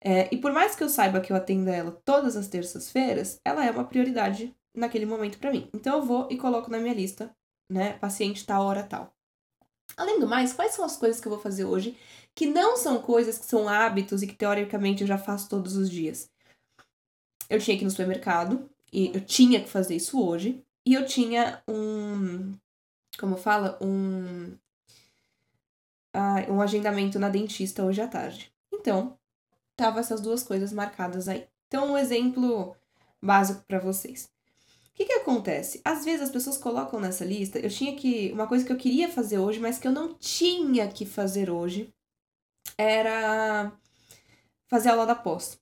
É, 0.00 0.28
e 0.32 0.36
por 0.36 0.52
mais 0.52 0.76
que 0.76 0.84
eu 0.84 0.88
saiba 0.88 1.20
que 1.20 1.32
eu 1.32 1.36
atendo 1.36 1.68
ela 1.68 1.90
todas 2.04 2.36
as 2.36 2.48
terças-feiras, 2.48 3.40
ela 3.44 3.64
é 3.64 3.70
uma 3.70 3.84
prioridade 3.84 4.54
naquele 4.74 5.06
momento 5.06 5.38
para 5.38 5.50
mim. 5.50 5.68
Então 5.74 5.98
eu 5.98 6.04
vou 6.04 6.28
e 6.30 6.36
coloco 6.36 6.70
na 6.70 6.78
minha 6.78 6.94
lista, 6.94 7.34
né? 7.68 7.94
Paciente 7.94 8.44
tal, 8.44 8.64
hora 8.64 8.82
tal. 8.82 9.14
Além 9.96 10.20
do 10.20 10.28
mais, 10.28 10.52
quais 10.52 10.72
são 10.72 10.84
as 10.84 10.96
coisas 10.96 11.20
que 11.20 11.26
eu 11.26 11.32
vou 11.32 11.40
fazer 11.40 11.64
hoje 11.64 11.96
que 12.34 12.46
não 12.46 12.76
são 12.76 13.00
coisas 13.00 13.38
que 13.38 13.46
são 13.46 13.66
hábitos 13.66 14.22
e 14.22 14.26
que 14.26 14.34
teoricamente 14.34 15.00
eu 15.00 15.08
já 15.08 15.16
faço 15.16 15.48
todos 15.48 15.74
os 15.76 15.88
dias? 15.88 16.30
eu 17.48 17.58
tinha 17.58 17.76
que 17.76 17.82
ir 17.82 17.86
no 17.86 17.90
supermercado 17.90 18.68
e 18.92 19.14
eu 19.14 19.20
tinha 19.20 19.60
que 19.60 19.68
fazer 19.68 19.96
isso 19.96 20.20
hoje. 20.22 20.62
E 20.84 20.94
eu 20.94 21.04
tinha 21.06 21.62
um. 21.68 22.56
Como 23.18 23.36
fala? 23.36 23.78
Um. 23.80 24.56
Uh, 26.14 26.52
um 26.52 26.62
agendamento 26.62 27.18
na 27.18 27.28
dentista 27.28 27.84
hoje 27.84 28.00
à 28.00 28.08
tarde. 28.08 28.50
Então, 28.72 29.18
tava 29.76 30.00
essas 30.00 30.20
duas 30.20 30.42
coisas 30.42 30.72
marcadas 30.72 31.28
aí. 31.28 31.46
Então, 31.66 31.92
um 31.92 31.98
exemplo 31.98 32.74
básico 33.22 33.62
para 33.66 33.78
vocês. 33.78 34.30
O 34.96 34.98
que, 34.98 35.04
que 35.04 35.12
acontece? 35.12 35.82
Às 35.84 36.06
vezes 36.06 36.22
as 36.22 36.30
pessoas 36.30 36.56
colocam 36.56 36.98
nessa 36.98 37.22
lista, 37.22 37.58
eu 37.58 37.68
tinha 37.68 37.94
que. 37.94 38.32
Uma 38.32 38.46
coisa 38.46 38.64
que 38.64 38.72
eu 38.72 38.78
queria 38.78 39.10
fazer 39.10 39.38
hoje, 39.38 39.60
mas 39.60 39.78
que 39.78 39.86
eu 39.86 39.92
não 39.92 40.14
tinha 40.14 40.88
que 40.88 41.04
fazer 41.04 41.50
hoje, 41.50 41.92
era 42.78 43.70
fazer 44.68 44.88
aula 44.88 45.04
da 45.04 45.14
pós. 45.14 45.58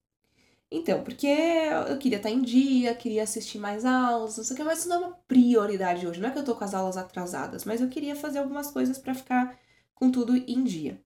Então, 0.70 1.02
porque 1.02 1.26
eu 1.26 1.98
queria 1.98 2.18
estar 2.18 2.30
em 2.30 2.42
dia, 2.42 2.94
queria 2.94 3.24
assistir 3.24 3.58
mais 3.58 3.84
aulas, 3.84 4.36
não 4.36 4.44
sei 4.44 4.54
o 4.54 4.56
que, 4.56 4.64
mas 4.64 4.80
isso 4.80 4.88
não 4.88 4.96
é 4.96 5.06
uma 5.06 5.12
prioridade 5.26 6.06
hoje. 6.06 6.20
Não 6.20 6.28
é 6.28 6.32
que 6.32 6.38
eu 6.38 6.44
tô 6.44 6.54
com 6.54 6.64
as 6.64 6.74
aulas 6.74 6.96
atrasadas, 6.96 7.64
mas 7.64 7.80
eu 7.80 7.88
queria 7.88 8.14
fazer 8.14 8.38
algumas 8.38 8.70
coisas 8.70 8.98
para 8.98 9.14
ficar 9.14 9.58
com 9.96 10.12
tudo 10.12 10.36
em 10.36 10.62
dia. 10.62 11.00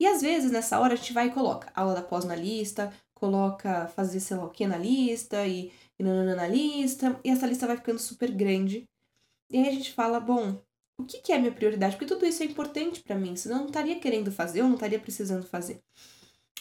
E 0.00 0.06
às 0.06 0.22
vezes, 0.22 0.52
nessa 0.52 0.78
hora, 0.80 0.94
a 0.94 0.96
gente 0.96 1.12
vai 1.12 1.26
e 1.28 1.32
coloca 1.32 1.72
aula 1.74 1.94
da 1.94 2.02
pós 2.02 2.24
na 2.24 2.36
lista, 2.36 2.92
coloca 3.14 3.88
fazer 3.88 4.20
sei 4.20 4.36
lá 4.36 4.44
o 4.44 4.50
que 4.50 4.66
na 4.66 4.78
lista 4.78 5.44
e, 5.46 5.72
e 5.98 6.02
nanana 6.02 6.34
na 6.34 6.46
lista, 6.46 7.18
e 7.24 7.30
essa 7.30 7.46
lista 7.46 7.66
vai 7.66 7.76
ficando 7.76 7.98
super 7.98 8.30
grande. 8.30 8.88
E 9.50 9.58
aí 9.58 9.68
a 9.68 9.72
gente 9.72 9.92
fala, 9.92 10.20
bom, 10.20 10.62
o 10.98 11.04
que, 11.04 11.18
que 11.18 11.32
é 11.32 11.38
minha 11.38 11.52
prioridade? 11.52 11.96
Porque 11.96 12.12
tudo 12.12 12.26
isso 12.26 12.42
é 12.42 12.46
importante 12.46 13.02
para 13.02 13.16
mim, 13.16 13.36
senão 13.36 13.56
eu 13.56 13.60
não 13.60 13.68
estaria 13.68 13.98
querendo 13.98 14.30
fazer, 14.30 14.60
eu 14.60 14.66
não 14.66 14.74
estaria 14.74 14.98
precisando 14.98 15.46
fazer. 15.46 15.80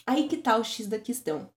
Aí 0.06 0.28
que 0.28 0.38
tá 0.38 0.58
o 0.58 0.64
X 0.64 0.88
da 0.88 1.00
questão. 1.00 1.50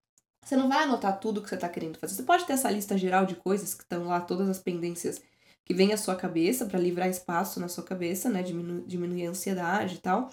Você 0.45 0.57
não 0.57 0.69
vai 0.69 0.85
anotar 0.85 1.21
tudo 1.21 1.43
que 1.43 1.49
você 1.49 1.55
está 1.55 1.69
querendo 1.69 1.99
fazer. 1.99 2.15
Você 2.15 2.23
pode 2.23 2.47
ter 2.47 2.55
essa 2.55 2.71
lista 2.71 2.97
geral 2.97 3.27
de 3.27 3.37
coisas 3.37 3.75
que 3.75 3.83
estão 3.83 4.05
lá, 4.05 4.21
todas 4.21 4.49
as 4.49 4.59
pendências 4.59 5.23
que 5.65 5.75
vem 5.75 5.93
à 5.93 5.97
sua 5.97 6.17
cabeça, 6.17 6.67
para 6.67 6.79
livrar 6.79 7.09
espaço 7.09 7.61
na 7.61 7.69
sua 7.69 7.85
cabeça, 7.85 8.29
né? 8.29 8.43
Diminu 8.43 8.83
diminuir 8.87 9.27
a 9.27 9.31
ansiedade 9.31 9.97
e 9.97 9.99
tal. 9.99 10.31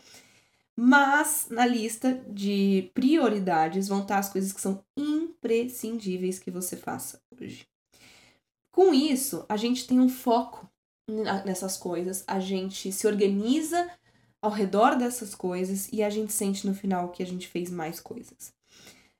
Mas 0.79 1.47
na 1.49 1.65
lista 1.65 2.13
de 2.29 2.91
prioridades 2.93 3.87
vão 3.87 4.01
estar 4.01 4.19
as 4.19 4.29
coisas 4.29 4.53
que 4.53 4.61
são 4.61 4.83
imprescindíveis 4.95 6.37
que 6.37 6.51
você 6.51 6.77
faça 6.77 7.19
hoje. 7.31 7.67
Com 8.71 8.93
isso, 8.93 9.43
a 9.49 9.57
gente 9.57 9.87
tem 9.87 9.99
um 9.99 10.07
foco 10.07 10.69
nessas 11.43 11.77
coisas, 11.77 12.23
a 12.27 12.39
gente 12.39 12.91
se 12.91 13.07
organiza 13.07 13.89
ao 14.39 14.51
redor 14.51 14.95
dessas 14.95 15.33
coisas 15.33 15.89
e 15.91 16.03
a 16.03 16.11
gente 16.11 16.31
sente 16.31 16.67
no 16.67 16.75
final 16.75 17.09
que 17.09 17.23
a 17.23 17.25
gente 17.25 17.47
fez 17.47 17.71
mais 17.71 17.99
coisas. 17.99 18.53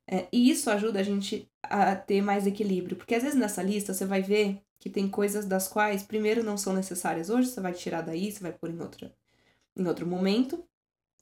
É, 0.06 0.28
e 0.32 0.52
isso 0.52 0.70
ajuda 0.70 1.00
a 1.00 1.04
gente 1.04 1.50
a 1.64 1.96
ter 1.96 2.22
mais 2.22 2.46
equilíbrio, 2.46 2.96
porque 2.96 3.16
às 3.16 3.24
vezes 3.24 3.38
nessa 3.38 3.64
lista 3.64 3.96
você 3.96 4.06
vai 4.06 4.22
ver 4.22 4.62
que 4.80 4.92
tem 4.92 5.10
coisas 5.10 5.46
das 5.46 5.68
quais, 5.68 6.04
primeiro, 6.04 6.44
não 6.44 6.56
são 6.56 6.72
necessárias 6.72 7.32
hoje, 7.32 7.50
você 7.50 7.60
vai 7.60 7.74
tirar 7.74 8.02
daí, 8.02 8.32
você 8.32 8.42
vai 8.42 8.54
pôr 8.54 8.70
em, 8.70 8.80
outra, 8.80 9.12
em 9.76 9.88
outro 9.88 10.06
momento, 10.06 10.64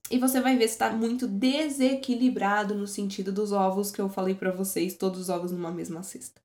e 0.10 0.20
você 0.20 0.40
vai 0.40 0.56
ver 0.56 0.68
se 0.68 0.76
está 0.76 0.92
muito 0.92 1.28
desequilibrado 1.28 2.76
no 2.76 2.88
sentido 2.88 3.32
dos 3.32 3.52
ovos 3.52 3.92
que 3.92 4.00
eu 4.00 4.10
falei 4.10 4.36
para 4.36 4.52
vocês, 4.52 4.96
todos 4.96 5.22
os 5.22 5.30
ovos 5.30 5.52
numa 5.52 5.72
mesma 5.72 6.04
cesta. 6.04 6.42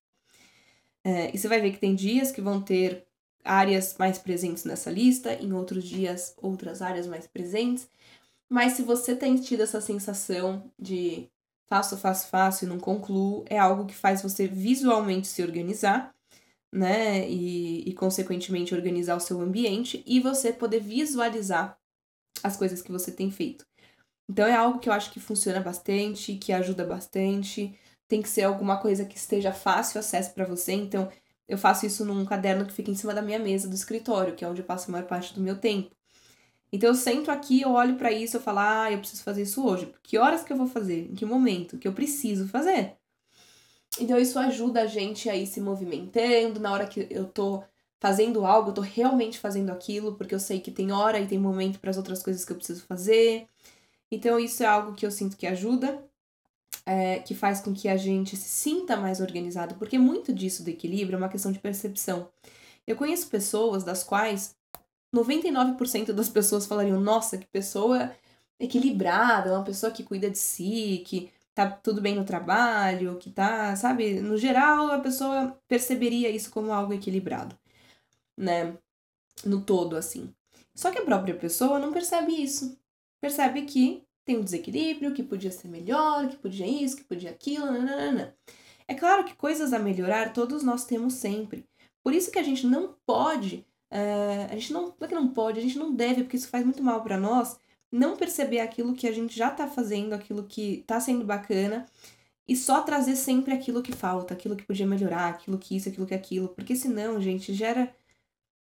É, 1.04 1.34
e 1.34 1.38
você 1.38 1.48
vai 1.48 1.60
ver 1.60 1.72
que 1.72 1.78
tem 1.78 1.94
dias 1.94 2.30
que 2.32 2.40
vão 2.40 2.60
ter 2.60 3.06
áreas 3.44 3.96
mais 3.98 4.18
presentes 4.18 4.64
nessa 4.64 4.90
lista, 4.90 5.34
em 5.34 5.52
outros 5.52 5.84
dias, 5.84 6.34
outras 6.38 6.82
áreas 6.82 7.06
mais 7.06 7.26
presentes. 7.26 7.88
Mas 8.48 8.74
se 8.74 8.82
você 8.82 9.14
tem 9.14 9.36
tido 9.36 9.62
essa 9.62 9.80
sensação 9.80 10.70
de 10.78 11.30
faço, 11.66 11.96
faço, 11.96 12.28
faço 12.28 12.64
e 12.64 12.68
não 12.68 12.78
concluo, 12.78 13.44
é 13.48 13.58
algo 13.58 13.86
que 13.86 13.94
faz 13.94 14.22
você 14.22 14.46
visualmente 14.46 15.28
se 15.28 15.42
organizar, 15.42 16.14
né? 16.72 17.28
E, 17.28 17.88
e, 17.88 17.94
consequentemente, 17.94 18.74
organizar 18.74 19.16
o 19.16 19.20
seu 19.20 19.40
ambiente 19.40 20.02
e 20.06 20.20
você 20.20 20.52
poder 20.52 20.80
visualizar 20.80 21.79
as 22.42 22.56
coisas 22.56 22.82
que 22.82 22.92
você 22.92 23.10
tem 23.12 23.30
feito. 23.30 23.66
Então, 24.28 24.46
é 24.46 24.54
algo 24.54 24.78
que 24.78 24.88
eu 24.88 24.92
acho 24.92 25.10
que 25.12 25.20
funciona 25.20 25.60
bastante, 25.60 26.36
que 26.36 26.52
ajuda 26.52 26.84
bastante. 26.84 27.74
Tem 28.08 28.22
que 28.22 28.28
ser 28.28 28.42
alguma 28.42 28.78
coisa 28.78 29.04
que 29.04 29.16
esteja 29.16 29.52
fácil 29.52 30.00
acesso 30.00 30.32
para 30.32 30.44
você. 30.44 30.72
Então, 30.72 31.10
eu 31.48 31.58
faço 31.58 31.84
isso 31.84 32.04
num 32.04 32.24
caderno 32.24 32.64
que 32.64 32.72
fica 32.72 32.90
em 32.90 32.94
cima 32.94 33.12
da 33.12 33.20
minha 33.20 33.38
mesa 33.38 33.68
do 33.68 33.74
escritório, 33.74 34.36
que 34.36 34.44
é 34.44 34.48
onde 34.48 34.60
eu 34.60 34.64
passo 34.64 34.88
a 34.88 34.92
maior 34.92 35.06
parte 35.06 35.34
do 35.34 35.40
meu 35.40 35.58
tempo. 35.58 35.90
Então 36.72 36.90
eu 36.90 36.94
sento 36.94 37.30
aqui, 37.30 37.62
eu 37.62 37.72
olho 37.72 37.96
para 37.96 38.12
isso, 38.12 38.36
eu 38.36 38.40
falo, 38.40 38.60
ah, 38.60 38.92
eu 38.92 38.98
preciso 38.98 39.24
fazer 39.24 39.42
isso 39.42 39.66
hoje. 39.66 39.92
Que 40.02 40.18
horas 40.18 40.44
que 40.44 40.52
eu 40.52 40.56
vou 40.56 40.68
fazer? 40.68 41.10
Em 41.10 41.14
que 41.14 41.24
momento? 41.24 41.78
Que 41.78 41.88
eu 41.88 41.92
preciso 41.92 42.46
fazer. 42.46 42.96
Então 43.98 44.16
isso 44.18 44.38
ajuda 44.38 44.82
a 44.82 44.86
gente 44.86 45.28
a 45.28 45.34
ir 45.34 45.46
se 45.46 45.60
movimentando. 45.60 46.60
Na 46.60 46.72
hora 46.72 46.86
que 46.86 47.08
eu 47.10 47.26
tô 47.26 47.64
fazendo 48.00 48.46
algo, 48.46 48.70
eu 48.70 48.74
tô 48.74 48.80
realmente 48.80 49.38
fazendo 49.38 49.70
aquilo, 49.70 50.14
porque 50.16 50.34
eu 50.34 50.40
sei 50.40 50.60
que 50.60 50.70
tem 50.70 50.90
hora 50.92 51.20
e 51.20 51.26
tem 51.26 51.38
momento 51.38 51.78
para 51.80 51.90
as 51.90 51.96
outras 51.98 52.22
coisas 52.22 52.44
que 52.44 52.52
eu 52.52 52.56
preciso 52.56 52.82
fazer. 52.86 53.46
Então 54.10 54.38
isso 54.40 54.62
é 54.62 54.66
algo 54.66 54.94
que 54.94 55.06
eu 55.06 55.10
sinto 55.10 55.36
que 55.36 55.46
ajuda. 55.46 56.02
é, 56.86 57.18
que 57.20 57.34
faz 57.34 57.60
com 57.60 57.72
que 57.74 57.88
a 57.88 57.96
gente 57.96 58.36
se 58.36 58.48
sinta 58.48 58.96
mais 58.96 59.20
organizado, 59.20 59.74
porque 59.76 59.98
muito 59.98 60.32
disso 60.32 60.64
do 60.64 60.70
equilíbrio 60.70 61.16
é 61.16 61.18
uma 61.18 61.28
questão 61.28 61.52
de 61.52 61.58
percepção. 61.58 62.28
Eu 62.86 62.96
conheço 62.96 63.28
pessoas 63.28 63.84
das 63.84 64.02
quais 64.02 64.56
99% 65.14 66.12
das 66.12 66.28
pessoas 66.28 66.66
falariam: 66.66 67.00
nossa, 67.00 67.38
que 67.38 67.46
pessoa 67.46 68.12
equilibrada, 68.58 69.52
uma 69.52 69.64
pessoa 69.64 69.92
que 69.92 70.02
cuida 70.04 70.30
de 70.30 70.38
si, 70.38 71.02
que 71.06 71.30
tá 71.54 71.70
tudo 71.70 72.00
bem 72.00 72.14
no 72.14 72.24
trabalho, 72.24 73.16
que 73.18 73.30
tá, 73.30 73.74
sabe? 73.76 74.20
No 74.20 74.36
geral, 74.36 74.90
a 74.90 74.98
pessoa 75.00 75.56
perceberia 75.68 76.30
isso 76.30 76.50
como 76.50 76.72
algo 76.72 76.92
equilibrado, 76.92 77.56
né? 78.40 78.76
No 79.44 79.60
todo, 79.60 79.96
assim. 79.96 80.34
Só 80.74 80.90
que 80.90 80.98
a 80.98 81.04
própria 81.04 81.34
pessoa 81.34 81.78
não 81.78 81.92
percebe 81.92 82.32
isso. 82.32 82.78
Percebe 83.20 83.62
que 83.62 84.02
tem 84.24 84.38
um 84.38 84.44
desequilíbrio, 84.44 85.12
que 85.12 85.22
podia 85.22 85.50
ser 85.50 85.68
melhor, 85.68 86.28
que 86.28 86.36
podia 86.36 86.66
isso, 86.66 86.96
que 86.96 87.04
podia 87.04 87.30
aquilo, 87.30 87.66
nananana. 87.66 88.36
É 88.88 88.94
claro 88.94 89.24
que 89.24 89.34
coisas 89.34 89.72
a 89.72 89.78
melhorar 89.78 90.32
todos 90.32 90.62
nós 90.62 90.84
temos 90.84 91.14
sempre. 91.14 91.66
Por 92.02 92.14
isso 92.14 92.30
que 92.30 92.38
a 92.38 92.42
gente 92.42 92.66
não 92.66 92.94
pode, 93.06 93.66
uh, 93.92 94.50
a 94.50 94.54
gente 94.54 94.72
não, 94.72 94.86
não 94.86 94.94
é 95.00 95.06
que 95.06 95.14
não 95.14 95.28
pode, 95.28 95.58
a 95.58 95.62
gente 95.62 95.78
não 95.78 95.94
deve, 95.94 96.22
porque 96.22 96.36
isso 96.36 96.48
faz 96.48 96.64
muito 96.64 96.82
mal 96.82 97.02
para 97.02 97.18
nós, 97.18 97.58
não 97.92 98.16
perceber 98.16 98.60
aquilo 98.60 98.94
que 98.94 99.06
a 99.06 99.12
gente 99.12 99.36
já 99.36 99.50
tá 99.50 99.68
fazendo, 99.68 100.12
aquilo 100.12 100.44
que 100.44 100.84
tá 100.86 100.98
sendo 101.00 101.24
bacana, 101.24 101.86
e 102.48 102.56
só 102.56 102.80
trazer 102.82 103.16
sempre 103.16 103.52
aquilo 103.54 103.82
que 103.82 103.92
falta, 103.92 104.34
aquilo 104.34 104.56
que 104.56 104.64
podia 104.64 104.86
melhorar, 104.86 105.28
aquilo 105.28 105.58
que 105.58 105.76
isso, 105.76 105.88
aquilo 105.88 106.06
que 106.06 106.14
aquilo, 106.14 106.48
porque 106.48 106.74
senão, 106.74 107.20
gente, 107.20 107.52
gera 107.54 107.94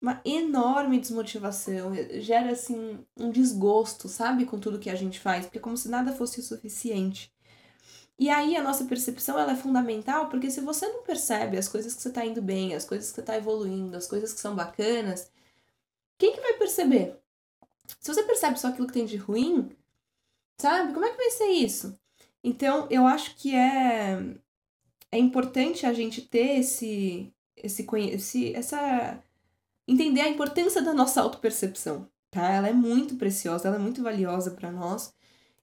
uma 0.01 0.21
enorme 0.23 0.99
desmotivação, 0.99 1.93
gera 2.19 2.51
assim 2.51 2.99
um 3.17 3.31
desgosto, 3.31 4.07
sabe, 4.07 4.45
com 4.45 4.59
tudo 4.59 4.79
que 4.79 4.89
a 4.89 4.95
gente 4.95 5.19
faz, 5.19 5.45
porque 5.45 5.57
é 5.57 5.61
como 5.61 5.77
se 5.77 5.89
nada 5.89 6.13
fosse 6.13 6.39
o 6.39 6.43
suficiente. 6.43 7.33
E 8.17 8.29
aí 8.29 8.55
a 8.55 8.63
nossa 8.63 8.85
percepção 8.85 9.37
ela 9.37 9.51
é 9.53 9.55
fundamental, 9.55 10.29
porque 10.29 10.49
se 10.49 10.61
você 10.61 10.87
não 10.87 11.03
percebe 11.03 11.57
as 11.57 11.67
coisas 11.67 11.93
que 11.93 12.01
você 12.01 12.09
está 12.09 12.25
indo 12.25 12.41
bem, 12.41 12.73
as 12.73 12.85
coisas 12.85 13.09
que 13.09 13.15
você 13.15 13.21
está 13.21 13.35
evoluindo, 13.35 13.97
as 13.97 14.07
coisas 14.07 14.33
que 14.33 14.39
são 14.39 14.55
bacanas, 14.55 15.29
quem 16.17 16.33
que 16.33 16.41
vai 16.41 16.53
perceber? 16.53 17.19
Se 17.99 18.13
você 18.13 18.23
percebe 18.23 18.59
só 18.59 18.69
aquilo 18.69 18.87
que 18.87 18.93
tem 18.93 19.05
de 19.05 19.17
ruim, 19.17 19.69
sabe? 20.57 20.93
Como 20.93 21.05
é 21.05 21.11
que 21.11 21.17
vai 21.17 21.31
ser 21.31 21.47
isso? 21.47 21.99
Então, 22.43 22.87
eu 22.89 23.05
acho 23.05 23.35
que 23.35 23.55
é 23.55 24.35
é 25.11 25.17
importante 25.17 25.85
a 25.85 25.93
gente 25.93 26.21
ter 26.21 26.59
esse 26.59 27.33
esse, 27.55 27.85
esse 28.11 28.55
essa 28.55 29.23
entender 29.87 30.21
a 30.21 30.29
importância 30.29 30.81
da 30.81 30.93
nossa 30.93 31.21
autopercepção, 31.21 32.07
tá? 32.31 32.49
Ela 32.49 32.69
é 32.69 32.73
muito 32.73 33.15
preciosa, 33.15 33.67
ela 33.67 33.77
é 33.77 33.79
muito 33.79 34.01
valiosa 34.01 34.51
para 34.51 34.71
nós 34.71 35.13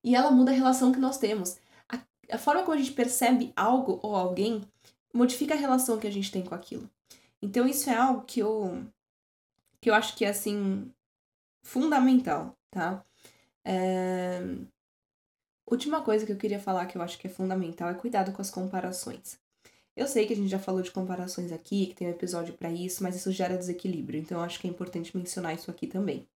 e 0.03 0.15
ela 0.15 0.31
muda 0.31 0.51
a 0.51 0.55
relação 0.55 0.93
que 0.93 1.01
nós 1.01 1.19
temos. 1.19 1.59
A, 1.89 1.99
a 2.31 2.39
forma 2.39 2.63
como 2.63 2.75
a 2.75 2.79
gente 2.79 2.93
percebe 2.93 3.53
algo 3.57 4.01
ou 4.03 4.17
alguém 4.17 4.63
modifica 5.13 5.55
a 5.55 5.59
relação 5.59 5.99
que 5.99 6.07
a 6.07 6.13
gente 6.13 6.31
tem 6.31 6.43
com 6.43 6.55
aquilo. 6.55 6.89
Então 7.41 7.67
isso 7.67 7.91
é 7.91 7.97
algo 7.97 8.23
que 8.23 8.41
eu 8.41 8.87
que 9.81 9.91
eu 9.91 9.95
acho 9.95 10.17
que 10.17 10.25
é 10.25 10.29
assim 10.29 10.93
fundamental, 11.65 12.57
tá? 12.71 13.05
É... 13.65 14.41
Última 15.69 16.03
coisa 16.03 16.25
que 16.25 16.33
eu 16.33 16.37
queria 16.37 16.61
falar 16.61 16.87
que 16.87 16.97
eu 16.97 17.03
acho 17.03 17.19
que 17.19 17.27
é 17.27 17.31
fundamental 17.31 17.89
é 17.89 17.95
cuidado 17.95 18.33
com 18.33 18.43
as 18.43 18.51
comparações. 18.51 19.42
Eu 19.97 20.07
sei 20.07 20.27
que 20.27 20.33
a 20.33 20.37
gente 20.37 20.49
já 20.49 20.59
falou 20.59 20.81
de 20.83 20.91
comparações 20.91 21.53
aqui, 21.53 21.87
que 21.87 21.95
tem 21.95 22.09
um 22.09 22.13
episódio 22.13 22.55
para 22.55 22.71
isso, 22.71 23.03
mas 23.03 23.15
isso 23.15 23.31
gera 23.31 23.57
desequilíbrio, 23.57 24.21
então 24.21 24.39
eu 24.39 24.45
acho 24.45 24.59
que 24.59 24.67
é 24.67 24.71
importante 24.71 25.17
mencionar 25.17 25.55
isso 25.55 25.71
aqui 25.71 25.87
também. 25.87 26.27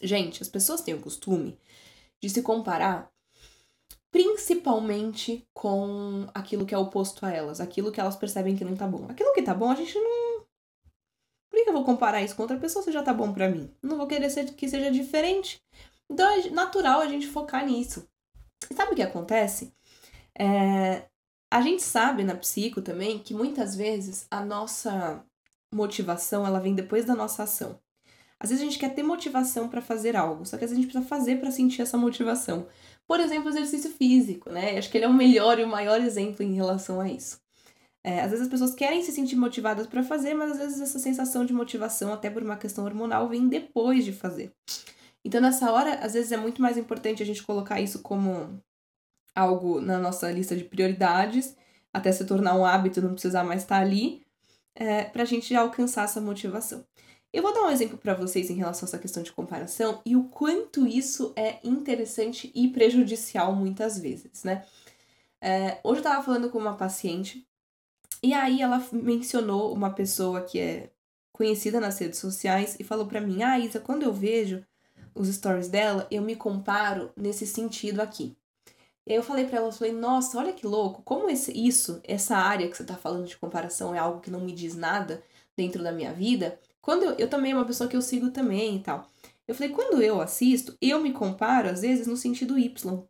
Gente, 0.00 0.42
as 0.42 0.48
pessoas 0.48 0.80
têm 0.80 0.94
o 0.94 1.00
costume 1.00 1.58
de 2.20 2.28
se 2.28 2.42
comparar 2.42 3.12
principalmente 4.14 5.44
com 5.52 6.28
aquilo 6.32 6.64
que 6.64 6.72
é 6.72 6.78
oposto 6.78 7.26
a 7.26 7.32
elas, 7.32 7.60
aquilo 7.60 7.90
que 7.90 8.00
elas 8.00 8.14
percebem 8.14 8.54
que 8.54 8.64
não 8.64 8.76
tá 8.76 8.86
bom. 8.86 9.06
Aquilo 9.08 9.32
que 9.32 9.42
tá 9.42 9.52
bom, 9.52 9.72
a 9.72 9.74
gente 9.74 9.98
não. 9.98 10.46
Por 11.50 11.64
que 11.64 11.68
eu 11.68 11.72
vou 11.72 11.84
comparar 11.84 12.22
isso 12.22 12.36
com 12.36 12.42
outra 12.42 12.56
pessoa 12.56 12.84
se 12.84 12.92
já 12.92 13.02
tá 13.02 13.12
bom 13.12 13.32
para 13.32 13.48
mim? 13.48 13.68
Não 13.82 13.96
vou 13.96 14.06
querer 14.06 14.30
ser, 14.30 14.54
que 14.54 14.68
seja 14.68 14.88
diferente. 14.88 15.60
Então 16.08 16.28
é 16.28 16.48
natural 16.50 17.00
a 17.00 17.08
gente 17.08 17.26
focar 17.26 17.66
nisso. 17.66 18.08
E 18.70 18.74
sabe 18.74 18.92
o 18.92 18.94
que 18.94 19.02
acontece? 19.02 19.72
É, 20.38 21.08
a 21.54 21.60
gente 21.60 21.84
sabe 21.84 22.24
na 22.24 22.34
psico 22.34 22.82
também 22.82 23.20
que 23.20 23.32
muitas 23.32 23.76
vezes 23.76 24.26
a 24.28 24.44
nossa 24.44 25.24
motivação 25.72 26.44
ela 26.44 26.58
vem 26.58 26.74
depois 26.74 27.04
da 27.04 27.14
nossa 27.14 27.44
ação. 27.44 27.78
Às 28.40 28.50
vezes 28.50 28.60
a 28.60 28.68
gente 28.68 28.76
quer 28.76 28.92
ter 28.92 29.04
motivação 29.04 29.68
para 29.68 29.80
fazer 29.80 30.16
algo, 30.16 30.44
só 30.44 30.58
que 30.58 30.64
às 30.64 30.70
vezes 30.72 30.78
a 30.78 30.82
gente 30.82 30.90
precisa 30.90 31.08
fazer 31.08 31.38
para 31.38 31.52
sentir 31.52 31.82
essa 31.82 31.96
motivação. 31.96 32.66
Por 33.06 33.20
exemplo, 33.20 33.46
o 33.46 33.50
exercício 33.50 33.88
físico, 33.92 34.50
né? 34.50 34.76
Acho 34.76 34.90
que 34.90 34.98
ele 34.98 35.04
é 35.04 35.08
o 35.08 35.14
melhor 35.14 35.60
e 35.60 35.62
o 35.62 35.68
maior 35.68 36.00
exemplo 36.00 36.44
em 36.44 36.54
relação 36.54 37.00
a 37.00 37.08
isso. 37.08 37.40
É, 38.02 38.22
às 38.22 38.32
vezes 38.32 38.46
as 38.46 38.50
pessoas 38.50 38.74
querem 38.74 39.00
se 39.04 39.12
sentir 39.12 39.36
motivadas 39.36 39.86
para 39.86 40.02
fazer, 40.02 40.34
mas 40.34 40.50
às 40.50 40.58
vezes 40.58 40.80
essa 40.80 40.98
sensação 40.98 41.44
de 41.46 41.52
motivação, 41.52 42.12
até 42.12 42.28
por 42.28 42.42
uma 42.42 42.56
questão 42.56 42.84
hormonal, 42.84 43.28
vem 43.28 43.46
depois 43.46 44.04
de 44.04 44.12
fazer. 44.12 44.52
Então, 45.24 45.40
nessa 45.40 45.70
hora, 45.70 46.00
às 46.00 46.14
vezes 46.14 46.32
é 46.32 46.36
muito 46.36 46.60
mais 46.60 46.76
importante 46.76 47.22
a 47.22 47.26
gente 47.26 47.44
colocar 47.44 47.80
isso 47.80 48.02
como 48.02 48.60
algo 49.34 49.80
na 49.80 49.98
nossa 49.98 50.30
lista 50.30 50.56
de 50.56 50.64
prioridades, 50.64 51.56
até 51.92 52.12
se 52.12 52.24
tornar 52.24 52.54
um 52.54 52.64
hábito, 52.64 53.02
não 53.02 53.12
precisar 53.12 53.44
mais 53.44 53.62
estar 53.62 53.80
ali, 53.80 54.24
é, 54.74 55.04
para 55.04 55.22
a 55.22 55.26
gente 55.26 55.54
alcançar 55.54 56.04
essa 56.04 56.20
motivação. 56.20 56.84
Eu 57.32 57.42
vou 57.42 57.52
dar 57.52 57.64
um 57.64 57.70
exemplo 57.70 57.98
para 57.98 58.14
vocês 58.14 58.48
em 58.48 58.54
relação 58.54 58.86
a 58.86 58.88
essa 58.88 58.98
questão 58.98 59.22
de 59.22 59.32
comparação 59.32 60.00
e 60.06 60.14
o 60.14 60.24
quanto 60.24 60.86
isso 60.86 61.32
é 61.34 61.58
interessante 61.64 62.50
e 62.54 62.68
prejudicial 62.68 63.52
muitas 63.54 63.98
vezes, 63.98 64.44
né? 64.44 64.64
É, 65.40 65.78
hoje 65.82 65.98
eu 65.98 66.04
estava 66.04 66.22
falando 66.22 66.48
com 66.48 66.58
uma 66.58 66.76
paciente 66.76 67.46
e 68.22 68.32
aí 68.32 68.62
ela 68.62 68.86
mencionou 68.92 69.74
uma 69.74 69.90
pessoa 69.90 70.42
que 70.42 70.58
é 70.58 70.90
conhecida 71.32 71.80
nas 71.80 71.98
redes 71.98 72.20
sociais 72.20 72.76
e 72.78 72.84
falou 72.84 73.06
para 73.06 73.20
mim: 73.20 73.42
Ah, 73.42 73.58
Isa, 73.58 73.80
quando 73.80 74.04
eu 74.04 74.12
vejo 74.12 74.64
os 75.14 75.28
stories 75.28 75.68
dela, 75.68 76.06
eu 76.10 76.22
me 76.22 76.36
comparo 76.36 77.12
nesse 77.16 77.46
sentido 77.46 78.00
aqui. 78.00 78.36
Eu 79.06 79.22
falei 79.22 79.46
para 79.46 79.58
ela, 79.58 79.68
eu 79.68 79.72
falei, 79.72 79.92
nossa, 79.92 80.38
olha 80.38 80.52
que 80.52 80.66
louco, 80.66 81.02
como 81.02 81.28
esse, 81.28 81.52
isso, 81.52 82.00
essa 82.04 82.36
área 82.36 82.68
que 82.68 82.76
você 82.76 82.84
tá 82.84 82.96
falando 82.96 83.26
de 83.26 83.36
comparação 83.36 83.94
é 83.94 83.98
algo 83.98 84.20
que 84.20 84.30
não 84.30 84.40
me 84.40 84.52
diz 84.52 84.74
nada 84.74 85.22
dentro 85.56 85.82
da 85.82 85.92
minha 85.92 86.12
vida. 86.12 86.58
Quando 86.80 87.04
eu, 87.04 87.12
eu 87.12 87.28
também 87.28 87.52
é 87.52 87.54
uma 87.54 87.66
pessoa 87.66 87.88
que 87.88 87.96
eu 87.96 88.02
sigo 88.02 88.30
também 88.30 88.76
e 88.76 88.80
tal. 88.80 89.10
Eu 89.46 89.54
falei, 89.54 89.70
quando 89.72 90.02
eu 90.02 90.20
assisto, 90.22 90.76
eu 90.80 91.00
me 91.00 91.12
comparo, 91.12 91.68
às 91.68 91.82
vezes, 91.82 92.06
no 92.06 92.16
sentido 92.16 92.58
Y. 92.58 93.06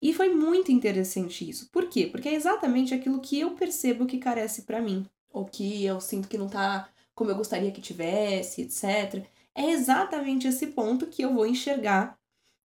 E 0.00 0.14
foi 0.14 0.32
muito 0.34 0.72
interessante 0.72 1.48
isso. 1.48 1.68
Por 1.70 1.88
quê? 1.88 2.06
Porque 2.06 2.28
é 2.28 2.34
exatamente 2.34 2.94
aquilo 2.94 3.20
que 3.20 3.40
eu 3.40 3.52
percebo 3.52 4.06
que 4.06 4.18
carece 4.18 4.62
para 4.62 4.80
mim. 4.80 5.06
Ou 5.30 5.44
que 5.44 5.84
eu 5.84 6.00
sinto 6.00 6.28
que 6.28 6.38
não 6.38 6.48
tá 6.48 6.88
como 7.14 7.30
eu 7.30 7.36
gostaria 7.36 7.72
que 7.72 7.80
tivesse, 7.80 8.62
etc. 8.62 9.26
É 9.54 9.70
exatamente 9.70 10.46
esse 10.46 10.68
ponto 10.68 11.06
que 11.06 11.22
eu 11.22 11.32
vou 11.32 11.46
enxergar 11.46 12.18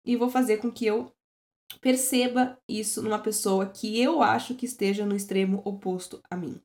e 0.05 0.17
vou 0.17 0.29
fazer 0.29 0.59
com 0.59 0.73
que 0.73 0.85
eu 0.87 1.13
perceba 1.81 2.59
isso 2.69 3.03
numa 3.03 3.19
pessoa 3.19 3.67
que 3.67 4.01
eu 4.01 4.23
acho 4.23 4.55
que 4.55 4.67
esteja 4.67 5.07
no 5.07 5.17
extremo 5.17 5.63
oposto 5.65 6.23
a 6.31 6.37
mim. 6.37 6.61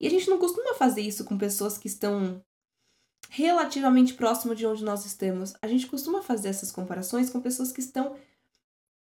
E 0.00 0.06
a 0.06 0.10
gente 0.10 0.28
não 0.28 0.38
costuma 0.38 0.74
fazer 0.74 1.02
isso 1.02 1.24
com 1.24 1.38
pessoas 1.38 1.78
que 1.78 1.86
estão 1.86 2.42
relativamente 3.30 4.14
próximo 4.14 4.54
de 4.54 4.66
onde 4.66 4.84
nós 4.84 5.06
estamos. 5.06 5.54
A 5.62 5.68
gente 5.68 5.86
costuma 5.86 6.22
fazer 6.22 6.48
essas 6.48 6.72
comparações 6.72 7.30
com 7.30 7.40
pessoas 7.40 7.72
que 7.72 7.80
estão, 7.80 8.16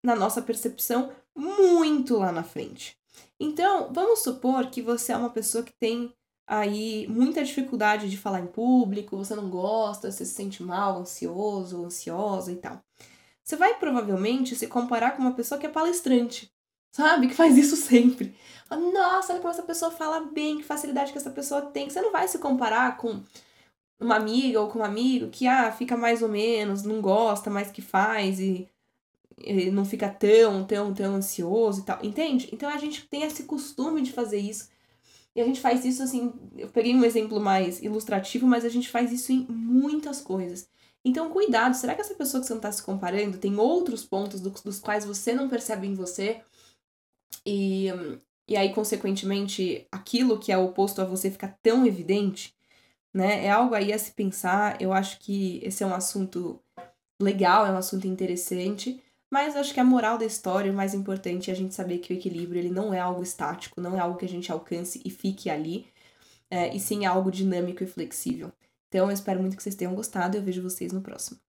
na 0.02 0.16
nossa 0.16 0.40
percepção, 0.40 1.12
muito 1.34 2.16
lá 2.16 2.32
na 2.32 2.42
frente. 2.42 2.96
Então, 3.38 3.92
vamos 3.92 4.20
supor 4.20 4.66
que 4.70 4.80
você 4.80 5.12
é 5.12 5.16
uma 5.16 5.30
pessoa 5.30 5.62
que 5.62 5.72
tem 5.72 6.14
aí 6.46 7.06
muita 7.08 7.44
dificuldade 7.44 8.08
de 8.08 8.16
falar 8.16 8.40
em 8.40 8.46
público, 8.46 9.16
você 9.16 9.34
não 9.34 9.50
gosta, 9.50 10.10
você 10.10 10.24
se 10.24 10.32
sente 10.32 10.62
mal, 10.62 11.00
ansioso, 11.00 11.84
ansiosa 11.84 12.52
e 12.52 12.56
tal. 12.56 12.80
Você 13.46 13.54
vai 13.54 13.74
provavelmente 13.74 14.56
se 14.56 14.66
comparar 14.66 15.12
com 15.12 15.22
uma 15.22 15.32
pessoa 15.32 15.58
que 15.58 15.66
é 15.66 15.68
palestrante, 15.68 16.50
sabe? 16.90 17.28
Que 17.28 17.34
faz 17.34 17.56
isso 17.56 17.76
sempre. 17.76 18.34
Nossa, 18.68 19.32
olha 19.32 19.40
como 19.40 19.52
essa 19.52 19.62
pessoa 19.62 19.92
fala 19.92 20.18
bem, 20.18 20.58
que 20.58 20.64
facilidade 20.64 21.12
que 21.12 21.18
essa 21.18 21.30
pessoa 21.30 21.62
tem. 21.62 21.88
Você 21.88 22.00
não 22.00 22.10
vai 22.10 22.26
se 22.26 22.40
comparar 22.40 22.96
com 22.96 23.22
uma 24.00 24.16
amiga 24.16 24.60
ou 24.60 24.68
com 24.68 24.80
um 24.80 24.84
amigo 24.84 25.28
que 25.30 25.46
ah, 25.46 25.70
fica 25.70 25.96
mais 25.96 26.22
ou 26.22 26.28
menos, 26.28 26.82
não 26.82 27.00
gosta 27.00 27.48
mais 27.48 27.70
que 27.70 27.80
faz 27.80 28.40
e, 28.40 28.68
e 29.38 29.70
não 29.70 29.84
fica 29.84 30.08
tão, 30.08 30.64
tão, 30.66 30.92
tão 30.92 31.14
ansioso 31.14 31.82
e 31.82 31.84
tal. 31.84 32.04
Entende? 32.04 32.48
Então 32.52 32.68
a 32.68 32.78
gente 32.78 33.06
tem 33.06 33.22
esse 33.22 33.44
costume 33.44 34.02
de 34.02 34.12
fazer 34.12 34.38
isso. 34.38 34.68
E 35.36 35.40
a 35.40 35.44
gente 35.44 35.60
faz 35.60 35.84
isso 35.84 36.02
assim, 36.02 36.32
eu 36.56 36.68
peguei 36.68 36.96
um 36.96 37.04
exemplo 37.04 37.38
mais 37.38 37.80
ilustrativo, 37.80 38.44
mas 38.44 38.64
a 38.64 38.68
gente 38.68 38.88
faz 38.88 39.12
isso 39.12 39.30
em 39.30 39.46
muitas 39.48 40.20
coisas. 40.20 40.68
Então, 41.08 41.30
cuidado, 41.30 41.74
será 41.76 41.94
que 41.94 42.00
essa 42.00 42.16
pessoa 42.16 42.40
que 42.40 42.48
você 42.48 42.52
não 42.52 42.58
está 42.58 42.72
se 42.72 42.82
comparando 42.82 43.38
tem 43.38 43.56
outros 43.56 44.04
pontos 44.04 44.40
do, 44.40 44.50
dos 44.50 44.80
quais 44.80 45.04
você 45.04 45.32
não 45.32 45.48
percebe 45.48 45.86
em 45.86 45.94
você? 45.94 46.42
E, 47.46 47.86
e 48.48 48.56
aí, 48.56 48.74
consequentemente, 48.74 49.86
aquilo 49.92 50.36
que 50.36 50.50
é 50.50 50.58
oposto 50.58 51.00
a 51.00 51.04
você 51.04 51.30
fica 51.30 51.56
tão 51.62 51.86
evidente, 51.86 52.52
né? 53.14 53.44
É 53.46 53.50
algo 53.50 53.76
aí 53.76 53.92
a 53.92 53.98
se 53.98 54.10
pensar. 54.14 54.82
Eu 54.82 54.92
acho 54.92 55.20
que 55.20 55.60
esse 55.62 55.84
é 55.84 55.86
um 55.86 55.94
assunto 55.94 56.60
legal, 57.22 57.64
é 57.64 57.70
um 57.70 57.76
assunto 57.76 58.08
interessante, 58.08 59.00
mas 59.30 59.54
acho 59.54 59.72
que 59.72 59.80
a 59.80 59.84
moral 59.84 60.18
da 60.18 60.24
história, 60.26 60.72
o 60.72 60.74
mais 60.74 60.92
importante 60.92 61.50
é 61.50 61.54
a 61.54 61.56
gente 61.56 61.72
saber 61.72 61.98
que 61.98 62.12
o 62.12 62.16
equilíbrio 62.16 62.60
ele 62.60 62.70
não 62.70 62.92
é 62.92 62.98
algo 62.98 63.22
estático, 63.22 63.80
não 63.80 63.96
é 63.96 64.00
algo 64.00 64.18
que 64.18 64.24
a 64.24 64.28
gente 64.28 64.50
alcance 64.50 65.00
e 65.04 65.10
fique 65.10 65.48
ali, 65.48 65.86
é, 66.50 66.74
e 66.74 66.80
sim 66.80 67.06
algo 67.06 67.30
dinâmico 67.30 67.84
e 67.84 67.86
flexível. 67.86 68.52
Então, 68.88 69.06
eu 69.06 69.12
espero 69.14 69.40
muito 69.40 69.56
que 69.56 69.62
vocês 69.62 69.74
tenham 69.74 69.94
gostado 69.94 70.36
e 70.36 70.38
eu 70.38 70.42
vejo 70.44 70.62
vocês 70.62 70.92
no 70.92 71.02
próximo. 71.02 71.45